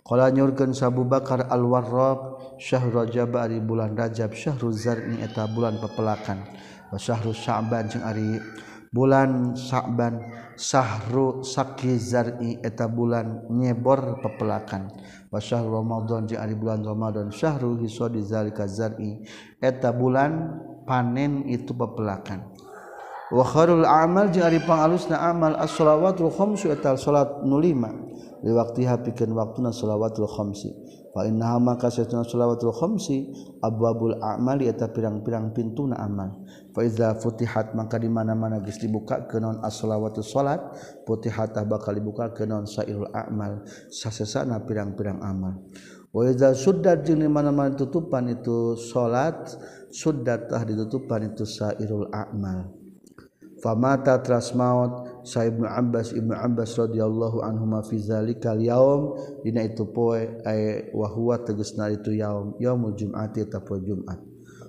[0.06, 6.40] qala nyurkeun Abu Bakar al-Warraq Syahrajab Ari bulan Rajab Syahruzarni eta bulan pepelakan.
[6.96, 8.40] Syahrul Syaban jeung Ari
[8.96, 10.24] bulan Sa'ban
[10.56, 14.88] Sahru Saki Zari eta bulan nyebor pepelakan.
[15.28, 19.20] Wa syahrul Ramadan jeung ari bulan Ramadan syahrul hisodi zalika zari
[19.60, 20.56] eta bulan
[20.88, 22.55] panen itu pepelakan.
[23.32, 27.90] wakharul amal jeung ari pangalusna amal as-shalawatul khamsu eta salat nu lima
[28.44, 30.70] li waktu pikeun waktuna shalawatul khamsi.
[31.16, 33.32] Fa innaha maka shalawatul khamsi
[33.64, 36.44] abwabul a'mali eta pirang-pirang pintuna amal.
[36.76, 40.60] Fa iza futihat maka di mana-mana geus dibuka kenon as-shalawatul salat
[41.08, 45.64] futihat bakal dibuka kenon sairul a'mal sasesana pirang-pirang amal.
[46.12, 49.56] Wa iza suddat jeung di mana-mana tutupan itu salat
[49.88, 52.75] suddatah ditutupan itu sairul a'mal.
[53.60, 59.88] famata tras maut Saib Abbas Ibnu Abbas radhiyallahu anhu ma fi zalika yaum dina itu
[59.90, 64.22] poe ay wa huwa tegasna itu yaum yaumul jum'ati ta poe Jumat.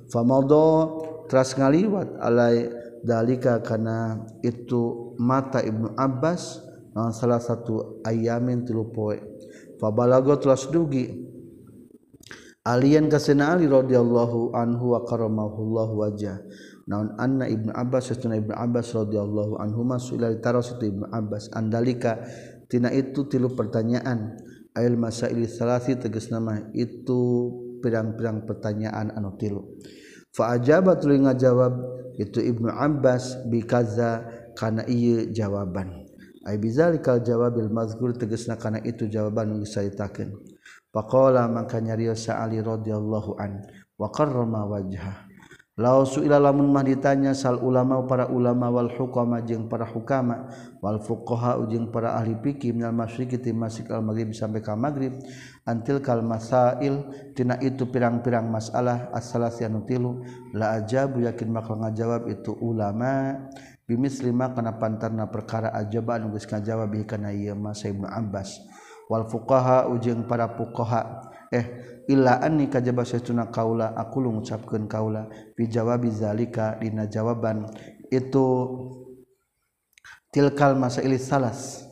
[0.10, 0.98] Famadha
[1.30, 2.72] tras ngaliwat alai
[3.06, 6.64] dalika kana itu mata Ibnu Abbas
[6.98, 9.20] naon salah satu ayamin tilu poe.
[9.78, 11.06] Fabalago telah dugi.
[12.68, 16.42] Alian kasena Ali radhiyallahu anhu wa karamahullahu wajah.
[16.88, 21.52] Naon anna ibnu abbas satuna ibnu abbas radhiyallahu anhuma suila taras itu ibnu abbas.
[21.54, 22.24] Andalika
[22.72, 24.40] tina itu tilu pertanyaan.
[24.78, 27.50] Ail masail salasi tegas nama itu
[27.82, 29.78] pirang-pirang pertanyaan anu tilu.
[30.32, 31.74] Fa ajaba tuluy ngajawab
[32.22, 36.08] itu ibnu abbas bikaza kana ieu jawaban.
[36.48, 40.58] Ai bizalikal jawabil mazkur tegasna kana itu jawaban nu diceritakeun
[40.98, 43.62] faqala maka nyarios ali radhiyallahu an
[44.02, 45.27] wa karrama wajhah
[45.78, 50.50] lamun mah ditanya sal ulama para ulama Wal hukama jeung para hukama
[50.82, 55.22] Wal fuqaha jeung para ahli fikih minal masyriqi ti masyriq al maghrib sampai ka maghrib
[55.70, 57.06] antil kal masail
[57.38, 60.26] tina itu pirang-pirang masalah as-salasianu tilu
[60.58, 63.46] la ajabu yakin maka ngajawab itu ulama
[63.86, 68.66] bimis lima kana pantarna perkara ajaba anu geus ngajawab kana ieu mah Ibnu Abbas.
[69.08, 71.66] Wal fuqaha ujung para fuqaha eh
[72.08, 75.28] ilaani kajbauna kaula aku lu ngucapkan kaula.
[75.56, 77.68] Bijawabizalika dina jawaban
[78.12, 78.46] itu
[80.32, 81.84] tilkal masailis salas.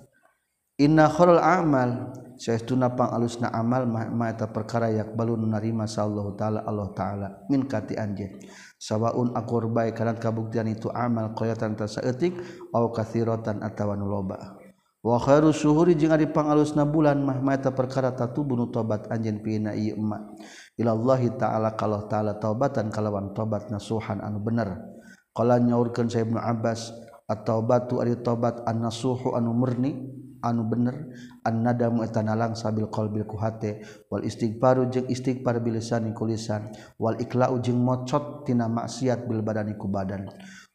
[0.76, 7.28] Inna khurul amal Syekhuna pangalusna amal mata perkara yak balun narima sallallahu taala Allah taala.
[7.48, 8.44] Min kati anjeun
[8.76, 12.36] sawaun akurbai kana kabuktian itu amal qoyatan tasaeutik
[12.76, 14.60] au kathiratan atawa nu loba.
[15.06, 20.34] wakhiru suhuri jeung ari pangalusna bulan mah perkara perkara tatubunu tobat anjeun pina ieu emak.
[20.76, 24.82] Ta'ala kalau ta'ala taubatan kalawan tobat nasuhan anu bener.
[25.30, 26.92] Qala nyaurkeun sa ibnu abbas
[27.30, 29.94] at-taubatu ari tobat an suhu anu murni
[30.42, 31.14] anu bener.
[31.46, 33.86] Annadamu etana lang sabil qalbil ku hate.
[34.10, 36.12] Wal istighfaru jeung istighfar bil lisan.
[36.18, 40.28] Kulisan wal ikla'u jeung mocot tina maksiat bil badani ku badan.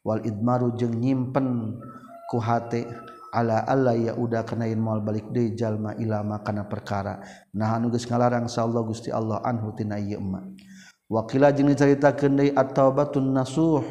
[0.07, 1.77] Wal idmaru jeung nyimpen
[2.31, 2.87] ku hate.
[3.31, 7.23] ala Allah ya udah kenain mal balik deui jalma ilama kana perkara.
[7.55, 10.43] Nah anu geus ngalarang Allah Gusti Allah anhu tina ieu emma.
[11.07, 13.83] Waqila jeung dicaritakeun deui at-taubatun nasuh.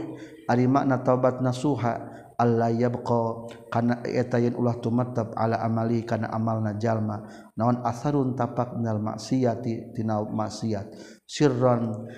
[0.50, 3.48] Ari makna taubat nasuha Allah yabqa.
[3.72, 7.24] Kana eta yen ulah tumatab ala amali kana amalna jalma.
[7.56, 10.92] Naon asarun tapak minal maksiati tina maksiat.
[11.24, 12.08] Sirron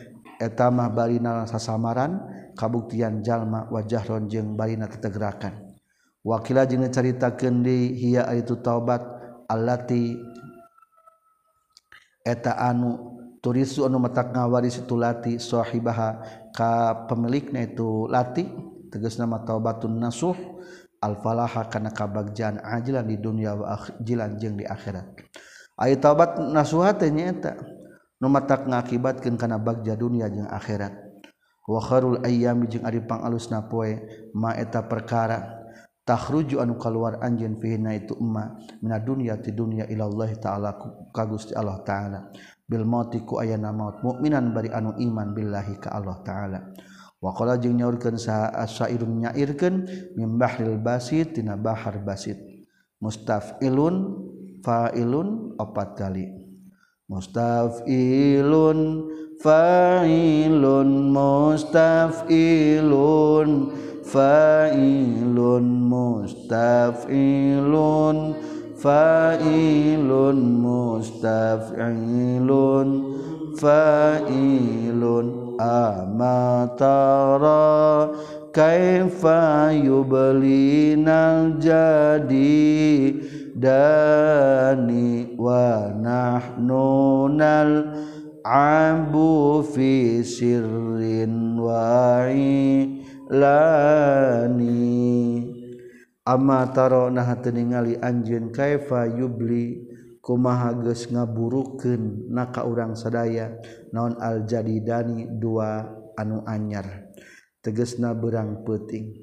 [0.43, 2.19] eta mah barina sasamaran
[2.59, 5.72] kabuktian jalma wajahron jeung barina tetegerakan
[6.23, 9.03] wakila jeung caritakeun deui hiya itu taubat
[9.51, 10.19] allati
[12.23, 16.23] eta anu turisu anu matak ngawaris itu lati sahibaha
[16.55, 18.47] ka pemilikna itu lati
[18.95, 20.39] tegas nama taubatun nasuh
[21.03, 25.19] al falaha kana kabagjan ajilan di dunia wa ajilan jeung di akhirat.
[25.75, 27.59] Ayat taubat nasuha teh nyaeta
[28.23, 30.95] nu matak ngakibatkeun kana bagja dunia jeung akhirat.
[31.67, 33.99] Wa kharul ayyami jeung ari pangalusna poe
[34.31, 35.62] ma eta perkara.
[36.03, 40.71] takhruju anu kaluar anjeun fihina itu umma mina dunya ti dunya ila Allah taala
[41.15, 42.31] ka Gusti Allah taala.
[42.67, 46.59] Bil mauti ku ayana maut mukminan bari anu iman billahi ka Allah taala.
[47.23, 49.87] Wa qala jeung nyaurkeun saha asyairun nyairkeun
[50.19, 52.39] mim bahril basit tina bahar basit.
[52.99, 53.95] Mustafilun
[54.63, 56.27] fa'ilun opat kali.
[57.07, 58.79] Mustafilun
[59.43, 61.91] fa'ilun mustafilun
[64.13, 68.37] fa'ilun mustafilun.
[68.77, 72.89] Fa'ilun mustafilun.
[73.57, 77.65] Fa'ilun amatara.
[78.53, 83.17] Kaifa yublinal jadi
[83.57, 87.97] dani wa nahnu nal
[88.45, 92.29] abu fi sirrin wa
[93.33, 94.85] lani.
[96.23, 99.91] Amatara nah ningali anjeun kaifa yubli
[100.23, 103.59] mahages ngaburuken naka urang sadaya
[103.91, 105.83] naon al-jadidani dua
[106.15, 107.11] anu anyar
[107.59, 109.19] teges na berang peting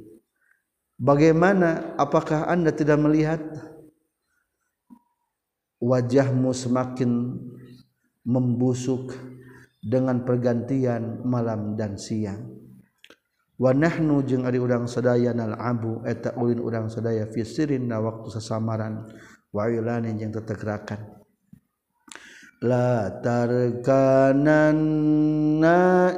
[0.99, 3.39] bagaimana apakah anda tidak melihat?
[5.79, 7.39] Wajahmu semakin
[8.27, 9.15] membusuk
[9.79, 12.58] dengan pergantian malam dan siang
[13.59, 19.03] Wanahnu jeung ari udang sadaya nal abu eta ulin udang sadaya fisirin na waktu sesamaran.
[19.49, 21.19] Wayulani yang tetegerakan
[22.59, 24.51] la tarkananna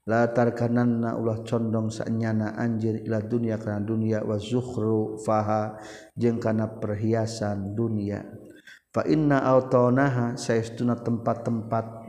[0.04, 5.80] latar kanan na ulah condong sanyana anjir ila dunia karena dunia wa zukhru faha
[6.12, 8.20] jeung kana perhiasan dunia.
[8.94, 12.04] Fa inna autonaha saestuna tempat-tempat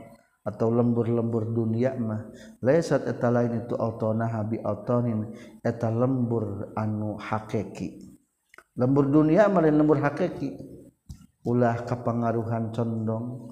[0.46, 2.30] atau lembur-lembur dunia mah
[2.62, 8.14] laisat eta lain itu autonaha bi autonin eta lembur anu hakiki
[8.78, 10.54] lembur dunia mah lembur hakiki
[11.42, 13.50] ulah kapangaruhan condong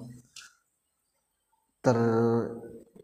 [1.83, 1.99] ter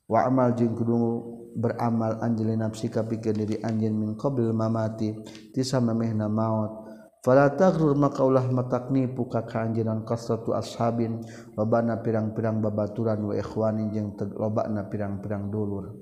[0.04, 5.10] Wa amal jeung kudu beramal anjli nafsi ka pikeun diri anjeun min qabil mamati
[5.50, 6.77] tisa memehna maut
[7.18, 11.18] Falatagrur maka ulah matakni puka ka anjeunna kasratu ashabin
[11.58, 15.98] lobana pirang-pirang babaturan wa ikhwani jeung lobana pirang-pirang dulur.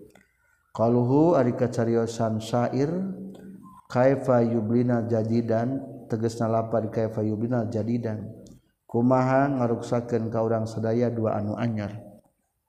[0.77, 2.93] Qaluhu ari kacariosan syair
[3.89, 8.29] kaifa yublina jadidan tegasna lapar kaifa yublina jadidan
[8.85, 11.97] kumaha ngaruksakeun ka urang sadaya dua anu anyar.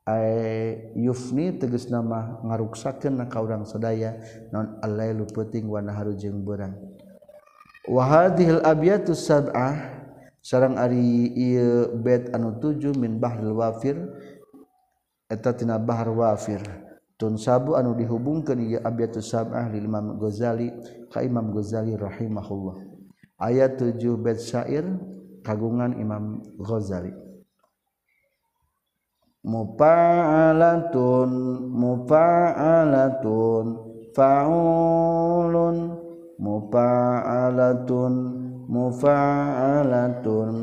[0.08, 4.16] Ay yufni tegas nama ngaruksakeun ka urang sadaya
[4.56, 6.97] non alailu peuting wa naharu jeung beurang.
[7.88, 9.98] wahadhil abiyatu sab'ah
[10.44, 13.98] sarang ari ieu bait anu tujuh min bahril wafir
[15.28, 16.64] eta tina bahar wafir.
[17.18, 20.70] Tun sabu anu dihubungkeun ieu abiyatu sab'ah lil Imam Ghazali
[21.10, 22.78] ka Imam Ghazali rahimahullah.
[23.42, 24.86] Ayat tujuh bait syair
[25.42, 27.12] kagungan Imam Ghazali.
[29.42, 31.30] Mufa'alatun
[31.74, 33.66] mufa'alatun
[34.14, 36.07] fa'ulun.
[36.42, 38.14] mufa'alatun
[38.70, 40.54] mufa'alatun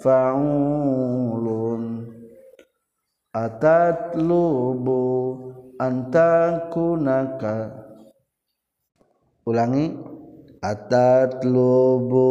[0.00, 1.82] fa'ulun.
[3.34, 5.02] Atatlubu
[5.82, 7.56] antakunaka.
[9.44, 10.14] Ulangi.
[10.64, 12.24] Atatlubu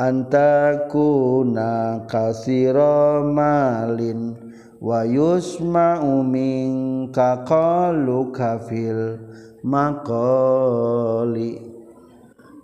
[0.00, 4.32] antakuna kasiro malin
[4.80, 9.20] wa yusma'u uming qalu kafil
[9.60, 11.69] makoli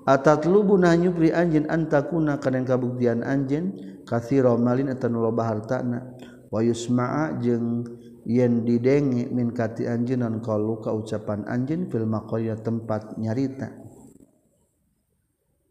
[0.07, 3.75] atat lubu nyupri anjeun antakuna kana kabuktian anjeun
[4.07, 6.15] kathira malin eta nu loba hartana
[6.47, 7.83] wa yusma'a jeung
[8.23, 13.75] yen didenge min kati anjeun non qalu ka ucapan anjeun fil maqali tempat nyarita.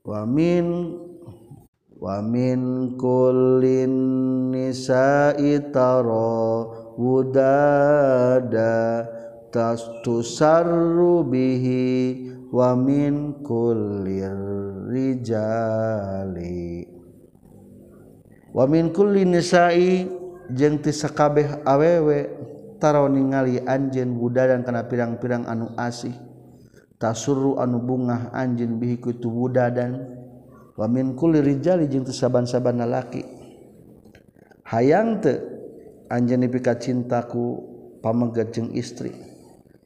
[0.06, 1.00] Wa min
[1.96, 3.96] wamin kullin
[4.52, 6.68] nisa'i tara
[7.00, 8.76] wudada
[9.50, 14.38] tastusarru bihi wa min kullir
[14.92, 16.86] rijali.
[18.56, 20.08] Wa min kulli nisai
[20.52, 22.30] jeung ti sakabeh awewe
[22.80, 26.16] taro ningali anjeun budadan kana pirang-pirang anu asih.
[26.96, 30.00] Tasurru anu bungah anjeun bihi ku tu budadan.
[30.76, 33.24] Wamin kulli rijali jeung ti saban-saban lalaki.
[34.68, 35.40] Hayang teu
[36.08, 37.60] anjeun dipika cintaku
[38.00, 39.35] pamegat jeung istri.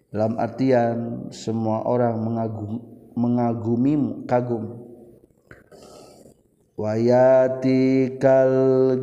[0.09, 2.81] Dalam artian semua orang mengagum
[3.13, 4.85] mengagumimu kagum.
[6.79, 8.53] Wayati kal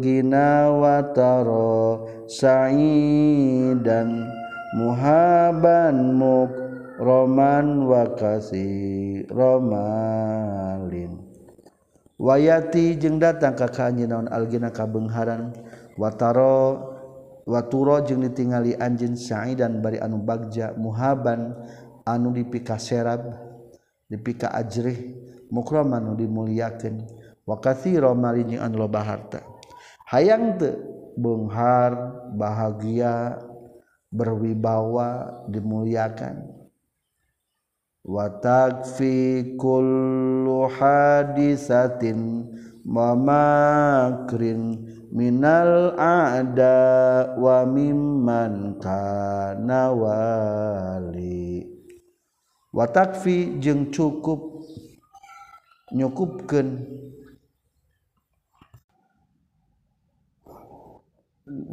[0.00, 4.09] gina wataro sa'idan
[4.80, 6.48] muhaban muk
[6.96, 11.20] roman wakasi romalin
[12.16, 15.52] wayati jeung datang ka anjeun naon algina kabengharan.
[15.96, 16.95] Wataro
[17.47, 21.55] waturo jeung ditingali anjin Sai dan bari anu bagja muhaban
[22.03, 23.22] anu dipika serab
[24.11, 25.14] dipika ajrih
[25.49, 27.07] mukraman anu dimuliakeun.
[27.47, 29.40] Wa katsira mari jeung anu loba harta.
[30.11, 30.74] Hayang teu
[31.16, 31.94] beunghar
[32.36, 33.40] bahagia
[34.12, 36.53] berwibawa dimuliakan.
[38.07, 42.47] Watakfi kullu hadisatin
[42.86, 44.78] mamakrin
[45.17, 46.77] minal ada
[47.41, 51.64] wa mimman kana wali.
[52.69, 54.61] Wa takfi jeung cukup
[55.97, 56.69] nyukupkeun.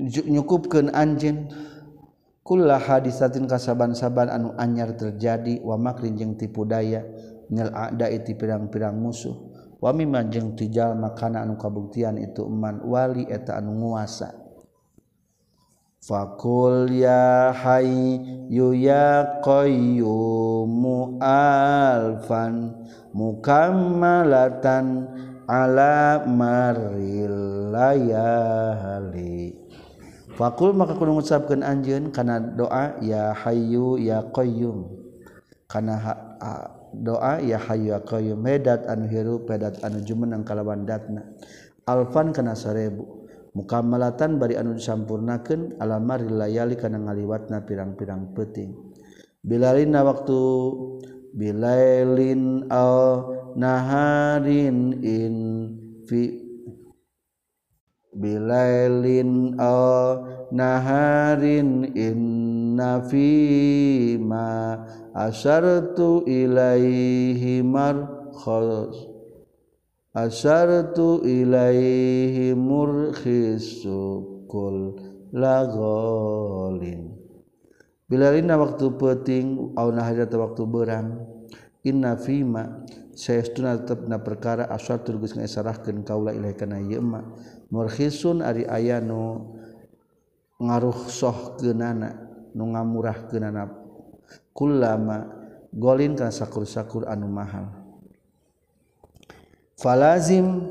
[0.07, 1.51] Nyukupkeun anjeun.
[2.43, 7.03] Kullah hadisatin kasaban-saban anu anyar terjadi wa makrin jeung tipu daya
[7.47, 9.52] nyel ada itu pirang-pirang musuh.
[9.83, 14.31] wami majeng tijal makanan anu kabuktian itu eman wali eta anu nguasa.
[16.03, 22.75] Fakul ya hayyu yu ya qayyumu alfan
[23.15, 25.07] mukammalatan
[25.47, 29.55] ala maril layali.
[30.35, 34.91] Fakul maka kudu ngucapkeun anjeun kana doa ya hayyu ya qayyum.
[35.71, 35.95] Kana
[36.93, 38.37] doa ya Hayyu Qayyum.
[38.37, 41.25] Medat anu hirup pedat anu jumeneng kalawan datna.
[41.89, 43.25] Alfan kana sarebu.
[43.53, 48.93] Mukammalatan bari anu disampurnakeun alamari layali kana ngaliwatna pirang-pirang penting
[49.43, 50.39] bilalina waktu
[51.35, 53.27] bilailin al
[53.59, 55.35] naharin in
[56.07, 56.39] fi
[58.15, 60.23] bilailin al
[60.55, 63.27] naharin inna fi
[64.15, 64.79] ma
[65.13, 68.97] asyartu ilaihi mar khos
[70.17, 74.97] asyartu ilaihi murkhisukul
[75.29, 77.13] lagolin
[78.09, 81.29] bila lina waktu peting au nahajat waktu berang
[81.85, 82.81] inna fima
[83.13, 87.21] saestuna tetepna perkara asyartu geus ngesarahkeun kaula ilahi kana ieu ma
[87.69, 89.53] murkhisun ari aya nu
[90.57, 92.09] geunana
[92.53, 93.82] nu ngamurahkeunana
[94.53, 97.65] kulamagolin ka sakur-sakur anu mahal.
[99.77, 100.69] Falazim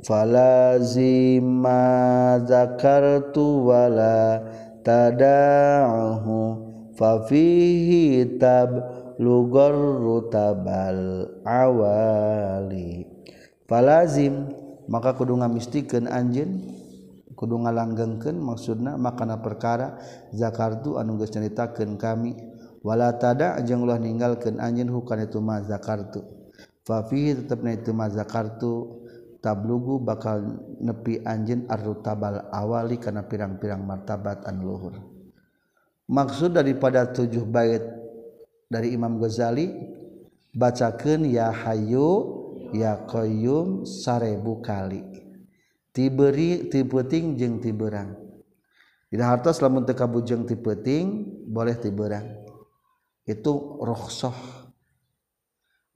[0.00, 4.40] falazim azakartu wala
[4.86, 6.62] tadahu
[6.94, 8.70] fafihitab
[9.18, 13.04] lugor rutabal awali.
[13.66, 14.46] Falazim
[14.86, 16.62] maka kudu ngamistikeun anjeun
[17.36, 19.98] kudu ngalanggengkeun maksudna makana perkara
[20.32, 22.55] Zakartu anu geus nyaritakeun kami.
[22.86, 26.22] Wala tada jeung ulah ninggalkeun anjeun hukana itu ma zakartu.
[26.86, 29.02] Fa fihi tetepna itu ma zakartu.
[29.42, 34.94] Tablugu bakal nepi anjeun arrutabal awali kana pirang-pirang martabat anu luhur.
[36.06, 37.82] Maksud daripada tujuh bait
[38.70, 39.70] dari Imam Ghazali
[40.50, 42.10] bacakeun ya hayyu
[42.74, 45.02] ya koyum sarebu kali.
[45.94, 48.18] Tiberi tipeting jeung tiberang.
[49.10, 52.45] Tidak hartos lamun teu kabujeng tipeting boleh tiberang
[53.26, 53.52] itu
[53.82, 54.56] rohsoh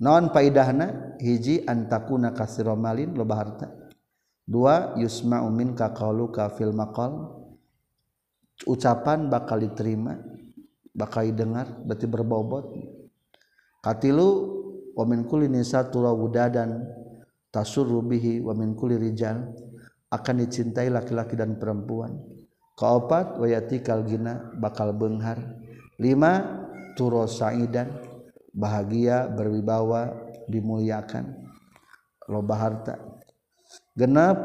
[0.01, 3.69] non paidahna hiji antakuna kasiromalin loba harta.
[4.51, 7.39] Dua yusma umin ka qauluka fil maqal.
[8.67, 10.21] Ucapan bakal diterima
[10.93, 12.67] bakal didengar berarti berbobot.
[13.81, 14.29] Katilu
[14.93, 16.85] wamin kulli nisatu wudadan
[17.49, 19.49] tasurrubihi wamin kulli rijal
[20.11, 22.21] akan dicintai laki-laki dan perempuan.
[22.77, 25.41] Kaopat wayati kalgina bakal benghar.
[26.01, 26.60] Lima
[27.01, 27.89] turo saidan
[28.53, 30.13] bahagia berwibawa
[30.53, 31.49] dimuliakan.
[32.29, 33.01] Loba harta.
[33.97, 34.37] Genap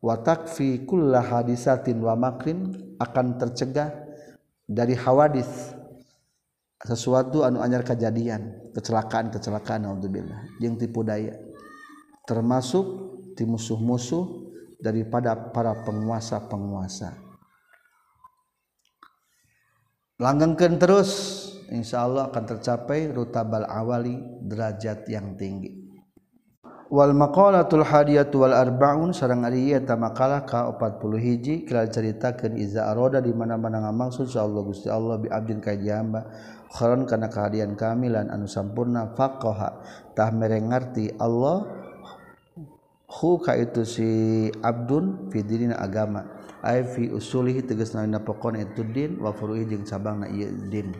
[0.00, 3.92] watakfi kulla hadisatin wa makrin akan tercegah
[4.64, 5.76] dari hawadis
[6.82, 11.36] sesuatu anu anyar kejadian kecelakaan-kecelakaan alhamdulillah yang tipu daya.
[12.24, 12.86] Termasuk
[13.36, 17.14] di musuh-musuh daripada para penguasa-penguasa.
[20.22, 21.41] Langgengkan terus
[21.72, 25.82] Insya Allah akan tercapai rutabal awali derajat yang tinggi.
[26.92, 32.84] Wal maqalatul hadiyatu wal arbaun sareng ari eta makalah ka 40 hiji kira caritakeun iza
[32.92, 36.28] aroda di mana-mana ngamaksud insyaallah Gusti Allah bi abdin ka jamba
[36.68, 39.80] khairan kana kahadian kamilan anu sampurna faqaha
[40.12, 41.64] tah mere ngarti Allah
[43.08, 44.08] hu ka itu si
[44.60, 46.28] abdun fi dinina agama.
[46.60, 50.92] Ai fi usulihi tegasna dina pokona itu din wa furu'i jeung cabangna ieu din.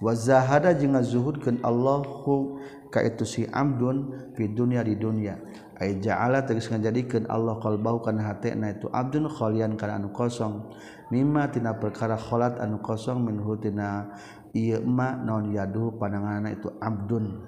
[0.00, 2.58] wazahada jeung ngazuhudkeun Allahu
[2.90, 5.38] ka itu si abdun fi dunya di dunya.
[5.80, 10.76] Ay ja'ala tegas ngajadikeun Allah qalbau kana hatena itu abdun khalian kana anu kosong.
[11.08, 14.12] Mimma tina perkara kholat anu kosong minhu tina
[14.52, 17.40] ieu ma naon yadu pandanganna itu abdun.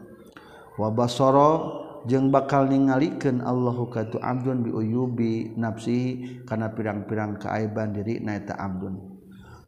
[0.80, 7.92] Wa basara jeung bakal ningalikeun Allahu ka itu abdun bi uyubi nafsihi kana pirang-pirang kaaiban
[7.92, 9.11] diri na eta abdun.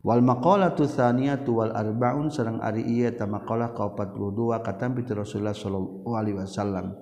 [0.04, 5.16] wal maqala tu tsaniyatu wal arbaun sareng ari ieu ta maqalah ka 42 katampi ti
[5.16, 6.92] Rasulullah sallallahu alaihi wasallam.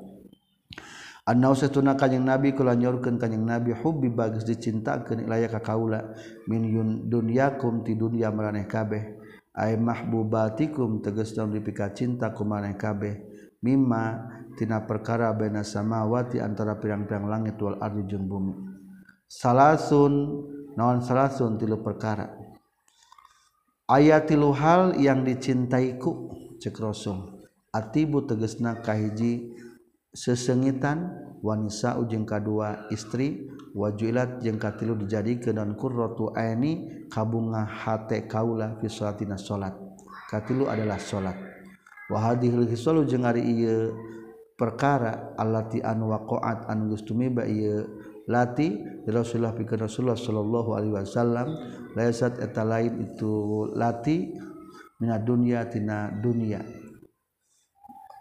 [1.22, 6.14] Anna usatuna kanjing nabi kula nyorkeun kanjing nabi hubbi bagus dicintakeun ilaya ka kaula
[6.50, 9.22] min yun dunyakum ti dunya maraneh kabeh.
[9.54, 13.14] Ay mahbubatikum tegas dalam dipika cinta ku maraneh kabeh.
[13.62, 14.26] Mimma
[14.58, 18.58] tina perkara baina samawati antara pirang-pirang langit wal ardi jeung bumi.
[19.30, 20.14] Salasun
[20.74, 22.41] naon salasun tilu perkara.
[23.88, 27.42] ayat tilu hal yang dicintaiku cek rasul.
[27.72, 29.56] Atibu tegesna kahiji
[30.12, 31.08] sesengitan
[31.40, 38.86] wanisa ujung kedua istri wajulat jeung katilu dijadikeun dan qurratu aini kabunga hate kaula fi
[38.92, 39.72] salatina salat
[40.28, 41.34] katilu adalah salat
[42.12, 43.96] wa hadhil hisalu jeung ari ieu
[44.54, 46.92] perkara allati an waqa'at an
[47.48, 47.80] ieu
[48.28, 51.48] lati Rasulullah pikir Rasulullah Shallallahu Alaihi Wasallam.
[51.92, 54.32] Lesat eta lain itu lati
[55.02, 56.62] mina dunya tina dunia.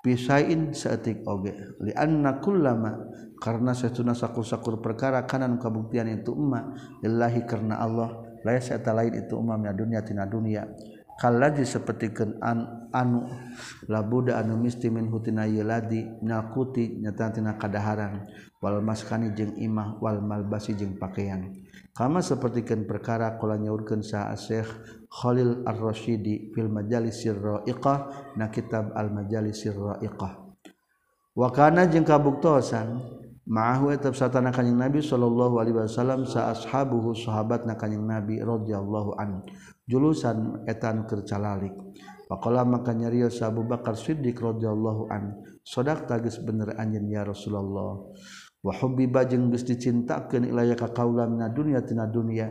[0.01, 1.77] Pisain seetik oge.
[1.85, 2.97] Li anna kullama
[3.37, 6.73] karena setuna sakur-sakur perkara kanan kabuktian itu emma
[7.05, 8.09] lillahi karena Allah.
[8.41, 10.65] Lain eta lain itu umma mina dunia tina dunia.
[11.21, 13.29] kalaji sepertikan an, anu
[13.85, 18.25] labuda anu misti min hutina ieu ladi nyakuti nyatatina kadaharan.
[18.57, 21.53] Wal maskani jeung imah wal malbasi jeung pakaian.
[21.93, 24.69] Kama sapertikeun perkara kula nyaurkeun sa Syekh
[25.11, 30.39] Khalil Ar-Rasyidi fil Majalisir Raiqah na kitab Al Majalisir Raiqah
[31.35, 32.95] wa kana jeung kabuktosan
[33.43, 39.15] ma'ahu tetap satana kanjing Nabi sallallahu alaihi wasallam sa ashabuhu sahabat na kanjing Nabi radhiyallahu
[39.19, 39.43] an
[39.91, 41.75] julusan etan kercalalik
[42.31, 45.43] Pakola maka nyarios Abu Bakar Siddiq radhiyallahu an.
[45.67, 48.07] Sodak tagis bener anjen ya Rasulullah.
[48.63, 52.47] Wa hubbiba jeung geus dicintakeun ilaya ka kaula mina dunya tina dunya.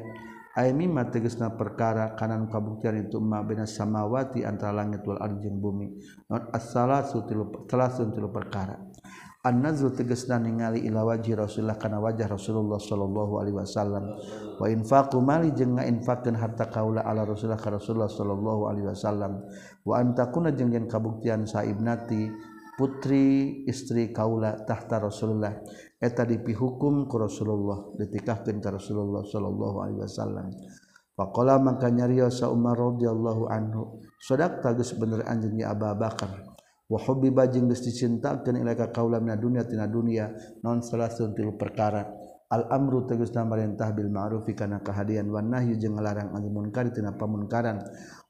[0.53, 5.57] Ay mimma tegesna perkara kanan kabuktian itu ma bina samawati antara langit wal ardi jeung
[5.65, 5.89] bumi.
[6.29, 8.77] Non as-salasu tilu tilu perkara.
[9.41, 14.05] An-nazru tegasna ningali ila wajhi Rasulullah kana wajah Rasulullah sallallahu alaihi wasallam.
[14.61, 19.41] Wa infaqu mali jeung ngainfaqkeun harta kaula ala Rasulullah ka Rasulullah sallallahu alaihi wasallam.
[19.81, 22.29] Wa antakuna jeung yen kabuktian saibnati
[22.77, 25.57] putri istri kaula tahta Rasulullah.
[25.97, 30.53] Eta dipihukum ku Rasulullah ditikahkeun ka Rasulullah sallallahu alaihi wasallam.
[31.17, 36.50] Faqala maka nyarios Umar radhiyallahu anhu sadak tagus bener anjeun Abu Bakar.
[36.91, 40.35] wahobi bajeng geus dicintakeun ilaika kaula mina dunya tina dunya
[40.67, 42.11] non salasun tilu perkara.
[42.51, 47.15] Al amru tegasna marintah bil ma'rufi kana kahadian wan nahyu jeung ngalarang anu munkar tina
[47.15, 47.79] pamunkaran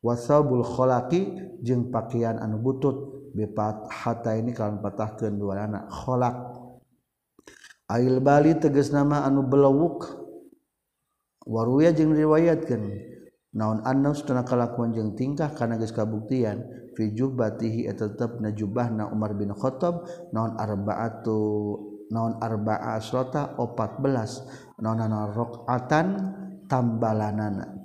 [0.05, 6.37] wasabul kholaki jeung pakaian anu butut bepat hata ini kalian patahkeun dua anak kholak
[7.89, 10.05] ail bali tegas nama anu belewuk
[11.49, 12.93] waruya jeung riwayatkan
[13.57, 16.61] naon annas tuna kalakuan jeung tingkah kana geus kabuktian
[16.95, 21.39] fijubatihi tetap najubahna Umar bin Khattab non arbaatu
[22.11, 24.99] non arba'a asrota 14 non
[25.31, 26.07] rokatan
[26.67, 27.81] tambalanana.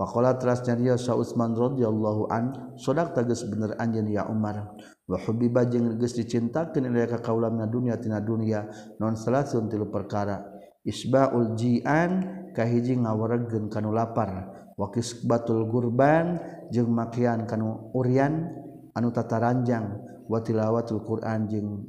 [0.00, 4.72] Pakola teras nyariya sa Utsman radhiyallahu an sodak tages bener anjen ya Umar.
[5.04, 8.64] Wa hubiba jeung geus dicintakeun ieu ka kaulamna dunya tina dunya
[8.96, 10.40] non salasun tilu perkara.
[10.80, 12.12] Isbaul jian
[12.56, 14.69] kahiji ngawaregeun kanu lapar.
[14.80, 16.40] wakis batul gurban
[16.72, 18.48] jeung makian kanu urian
[18.96, 21.84] anu tata ranjang wa tilawatul Quran jeung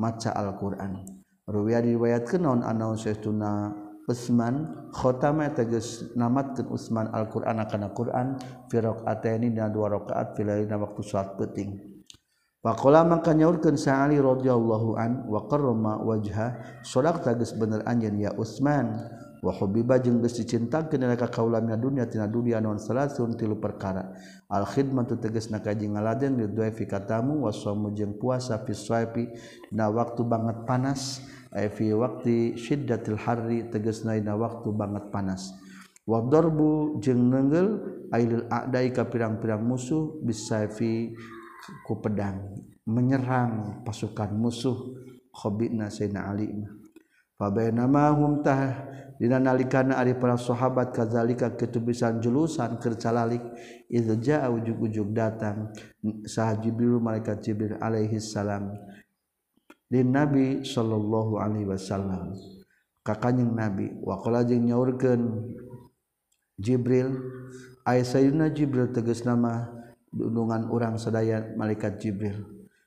[0.00, 1.20] maca Alquran.
[1.50, 3.74] Ruwiya diriwayatkeun naon anaun sayyiduna
[4.06, 8.38] Utsman khotama tegas namatkeun Utsman Alquran kana Quran
[8.70, 11.78] fi raqataini dina dua rakaat fi lailina waktu salat penting
[12.60, 18.30] Faqala maka nyaurkeun Sa Ali radhiyallahu an wa qarrama wajha sodak tegas bener anjeun ya
[18.34, 18.94] Utsman
[19.40, 24.12] wa hubiba jeung geus dicintakeun ka kaulamna dunya tina dunya naon salasun tilu perkara.
[24.52, 29.24] Al khidmatu tegasna ka jeung ngaladen li dhaifi katamu wasamu jeung puasa fi swaipi
[29.72, 31.24] dina waktu banget panas
[31.56, 35.56] ay fi waqti syiddatil harri tegasna dina waktu banget panas.
[36.04, 37.68] Wa darbu jeung neungeul
[38.12, 41.16] ailil a'dai ka pirang-pirang musuh bisaifi
[41.86, 44.96] ku pedang menyerang pasukan musuh
[45.32, 46.50] khobina sayyidina ali.
[47.38, 48.84] Fa bainama hum tah
[49.20, 53.44] Dina nalikana ari para sahabat kadzalika ketubisan julusan kercalalik
[53.92, 55.68] idza jaa ujug-ujug datang
[56.24, 58.72] sah Jibril malaikat Jibril alaihi salam.
[59.92, 62.32] Din Nabi sallallahu alaihi wasallam.
[63.04, 65.52] Ka kanjing Nabi waqala jeung nyaurkeun
[66.56, 67.12] Jibril
[67.84, 69.68] ay sayyidina Jibril tegas nama
[70.08, 72.40] dunungan urang sadaya malaikat Jibril.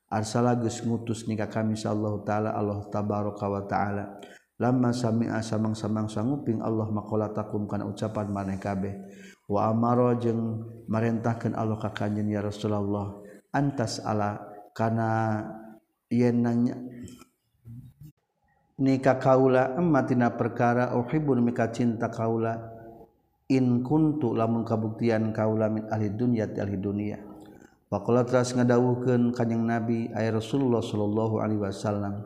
[0.10, 4.18] Arsala geus ngutus nikah kami sallallahu taala Allah tabaraka wa taala.
[4.62, 8.94] lama sami asamang-samang sangguping Allah makola takum kana ucapan maneh kabeh.
[9.50, 13.20] Wa amaro jeung marentahkeun Allah ka kanjeun ya Rasulullah
[13.52, 14.40] antas ala
[14.72, 15.44] kana
[16.08, 16.80] yen nanya
[18.80, 22.72] nikah kaula emma tina perkara uhibun mika cinta kaula.
[23.52, 27.20] In kuntu lamun kabuktian kaula min ahli dunya ti ahli dunya
[27.92, 32.24] wa qala teras ngadawuhkeun kanjeng nabi ay Rasulullah sallallahu alaihi wasallam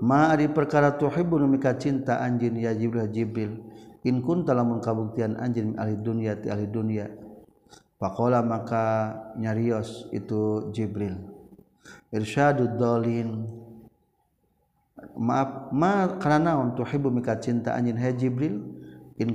[0.00, 3.52] ma perkara tuhibun mika cinta anjin ya jibril jibril.
[4.00, 7.12] In kunta lamun kabuktian anjin ahli dunia ti ahli dunia.
[8.00, 11.20] Pakkola maka nyarios itu jibril.
[12.08, 13.44] Irsyadud dolin
[15.20, 18.80] maaf ma karena naon tuhibu mika cinta anjin hai jibril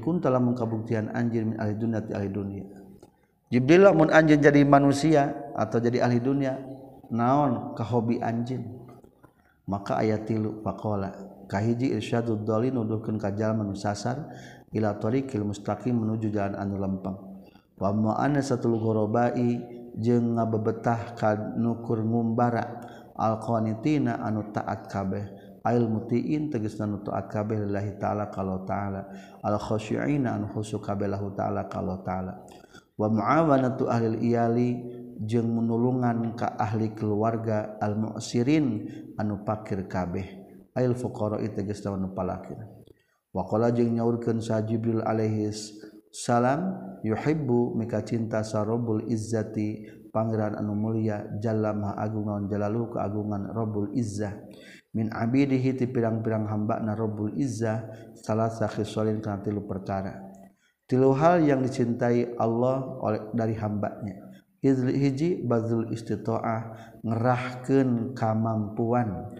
[0.02, 2.66] kun telah mengkabuktian anjir min ahli dunia ahli dunia.
[3.54, 6.58] Jibril lamun anjing jadi manusia atau jadi ahli dunia
[7.14, 8.66] naon ke hobi anjing
[9.66, 14.30] maka ayat tilu pakola kahiji irsyadud doli nuduhkan kajal menusasar
[14.74, 17.18] ila torikil mustaqim menuju jalan anu lempeng.
[17.76, 19.60] Wa ma'ana satu gorobai
[20.00, 22.84] jeng ngabebetah kanukur ngumbara
[23.16, 25.24] alqanitina anu taat kabeh
[25.64, 29.08] ail mutiin tegasna anu taat kabeh lillahi ta'ala kalau ta'ala
[29.44, 32.44] al khasyi'ina anu khusyuk kabeh lahu ta'ala kalau ta'ala.
[32.96, 34.70] Wa mu'awanatu ahli iyali
[35.24, 40.44] jeung menulungan ka ahli keluarga al mu'sirin anu pakir kabeh.
[40.76, 42.60] Ail fuqara tegasna anu palakir.
[43.32, 45.52] Wa qala jeung nyaurkeun sa jibril alaihi
[46.12, 50.04] salam yuhibbu mika cinta sarabul izzati.
[50.16, 54.32] Pangeran anu mulia jalla maha agung naon jalalu keagungan rabbul izzah.
[54.96, 57.84] Abidhi ti pirang-pirang hamba narobul Iza
[58.16, 60.24] salah sakitsolin karena tilu perkara.
[60.88, 64.25] Tilu hal yang dicintai Allah oleh dari hambanya
[64.66, 66.74] Izli hiji bazul istitoah
[67.06, 69.38] ngerahkan kamampuan.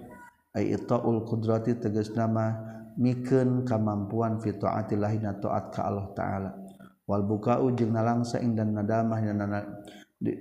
[0.54, 2.54] Ay itaul kudrati tegas nama
[2.94, 6.52] mikeun kamampuan fitoatilahi na taat ka Allah taala.
[7.10, 9.18] Wal bukau jeung nalangsa indan nadamah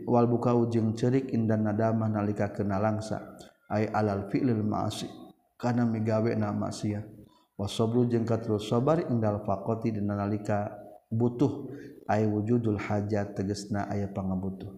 [0.04, 3.40] wal bukau jeung cerik indan nadamah nalika kenalangsa
[3.72, 5.08] ay alal fi'lil ma'asi
[5.56, 7.08] kana migawe na maksiat.
[7.56, 10.76] Wasabru jeung katerus sabar indal faqati dina nalika
[11.08, 11.72] butuh
[12.08, 14.72] ay wujudul hajat tegesna aya pangabutuh.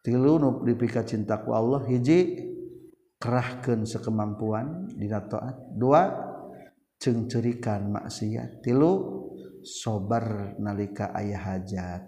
[0.00, 2.48] Tilu nu dipika cintaku Allah hiji
[3.20, 5.76] kerahkan sekemampuan dina taat.
[5.76, 6.08] Dua
[6.96, 8.64] cengcerikan maksiat.
[8.64, 8.92] Tilu
[9.60, 12.02] sobar nalika ayah hajat.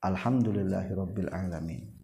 [0.00, 1.99] Alhamdulillahirabbil alamin.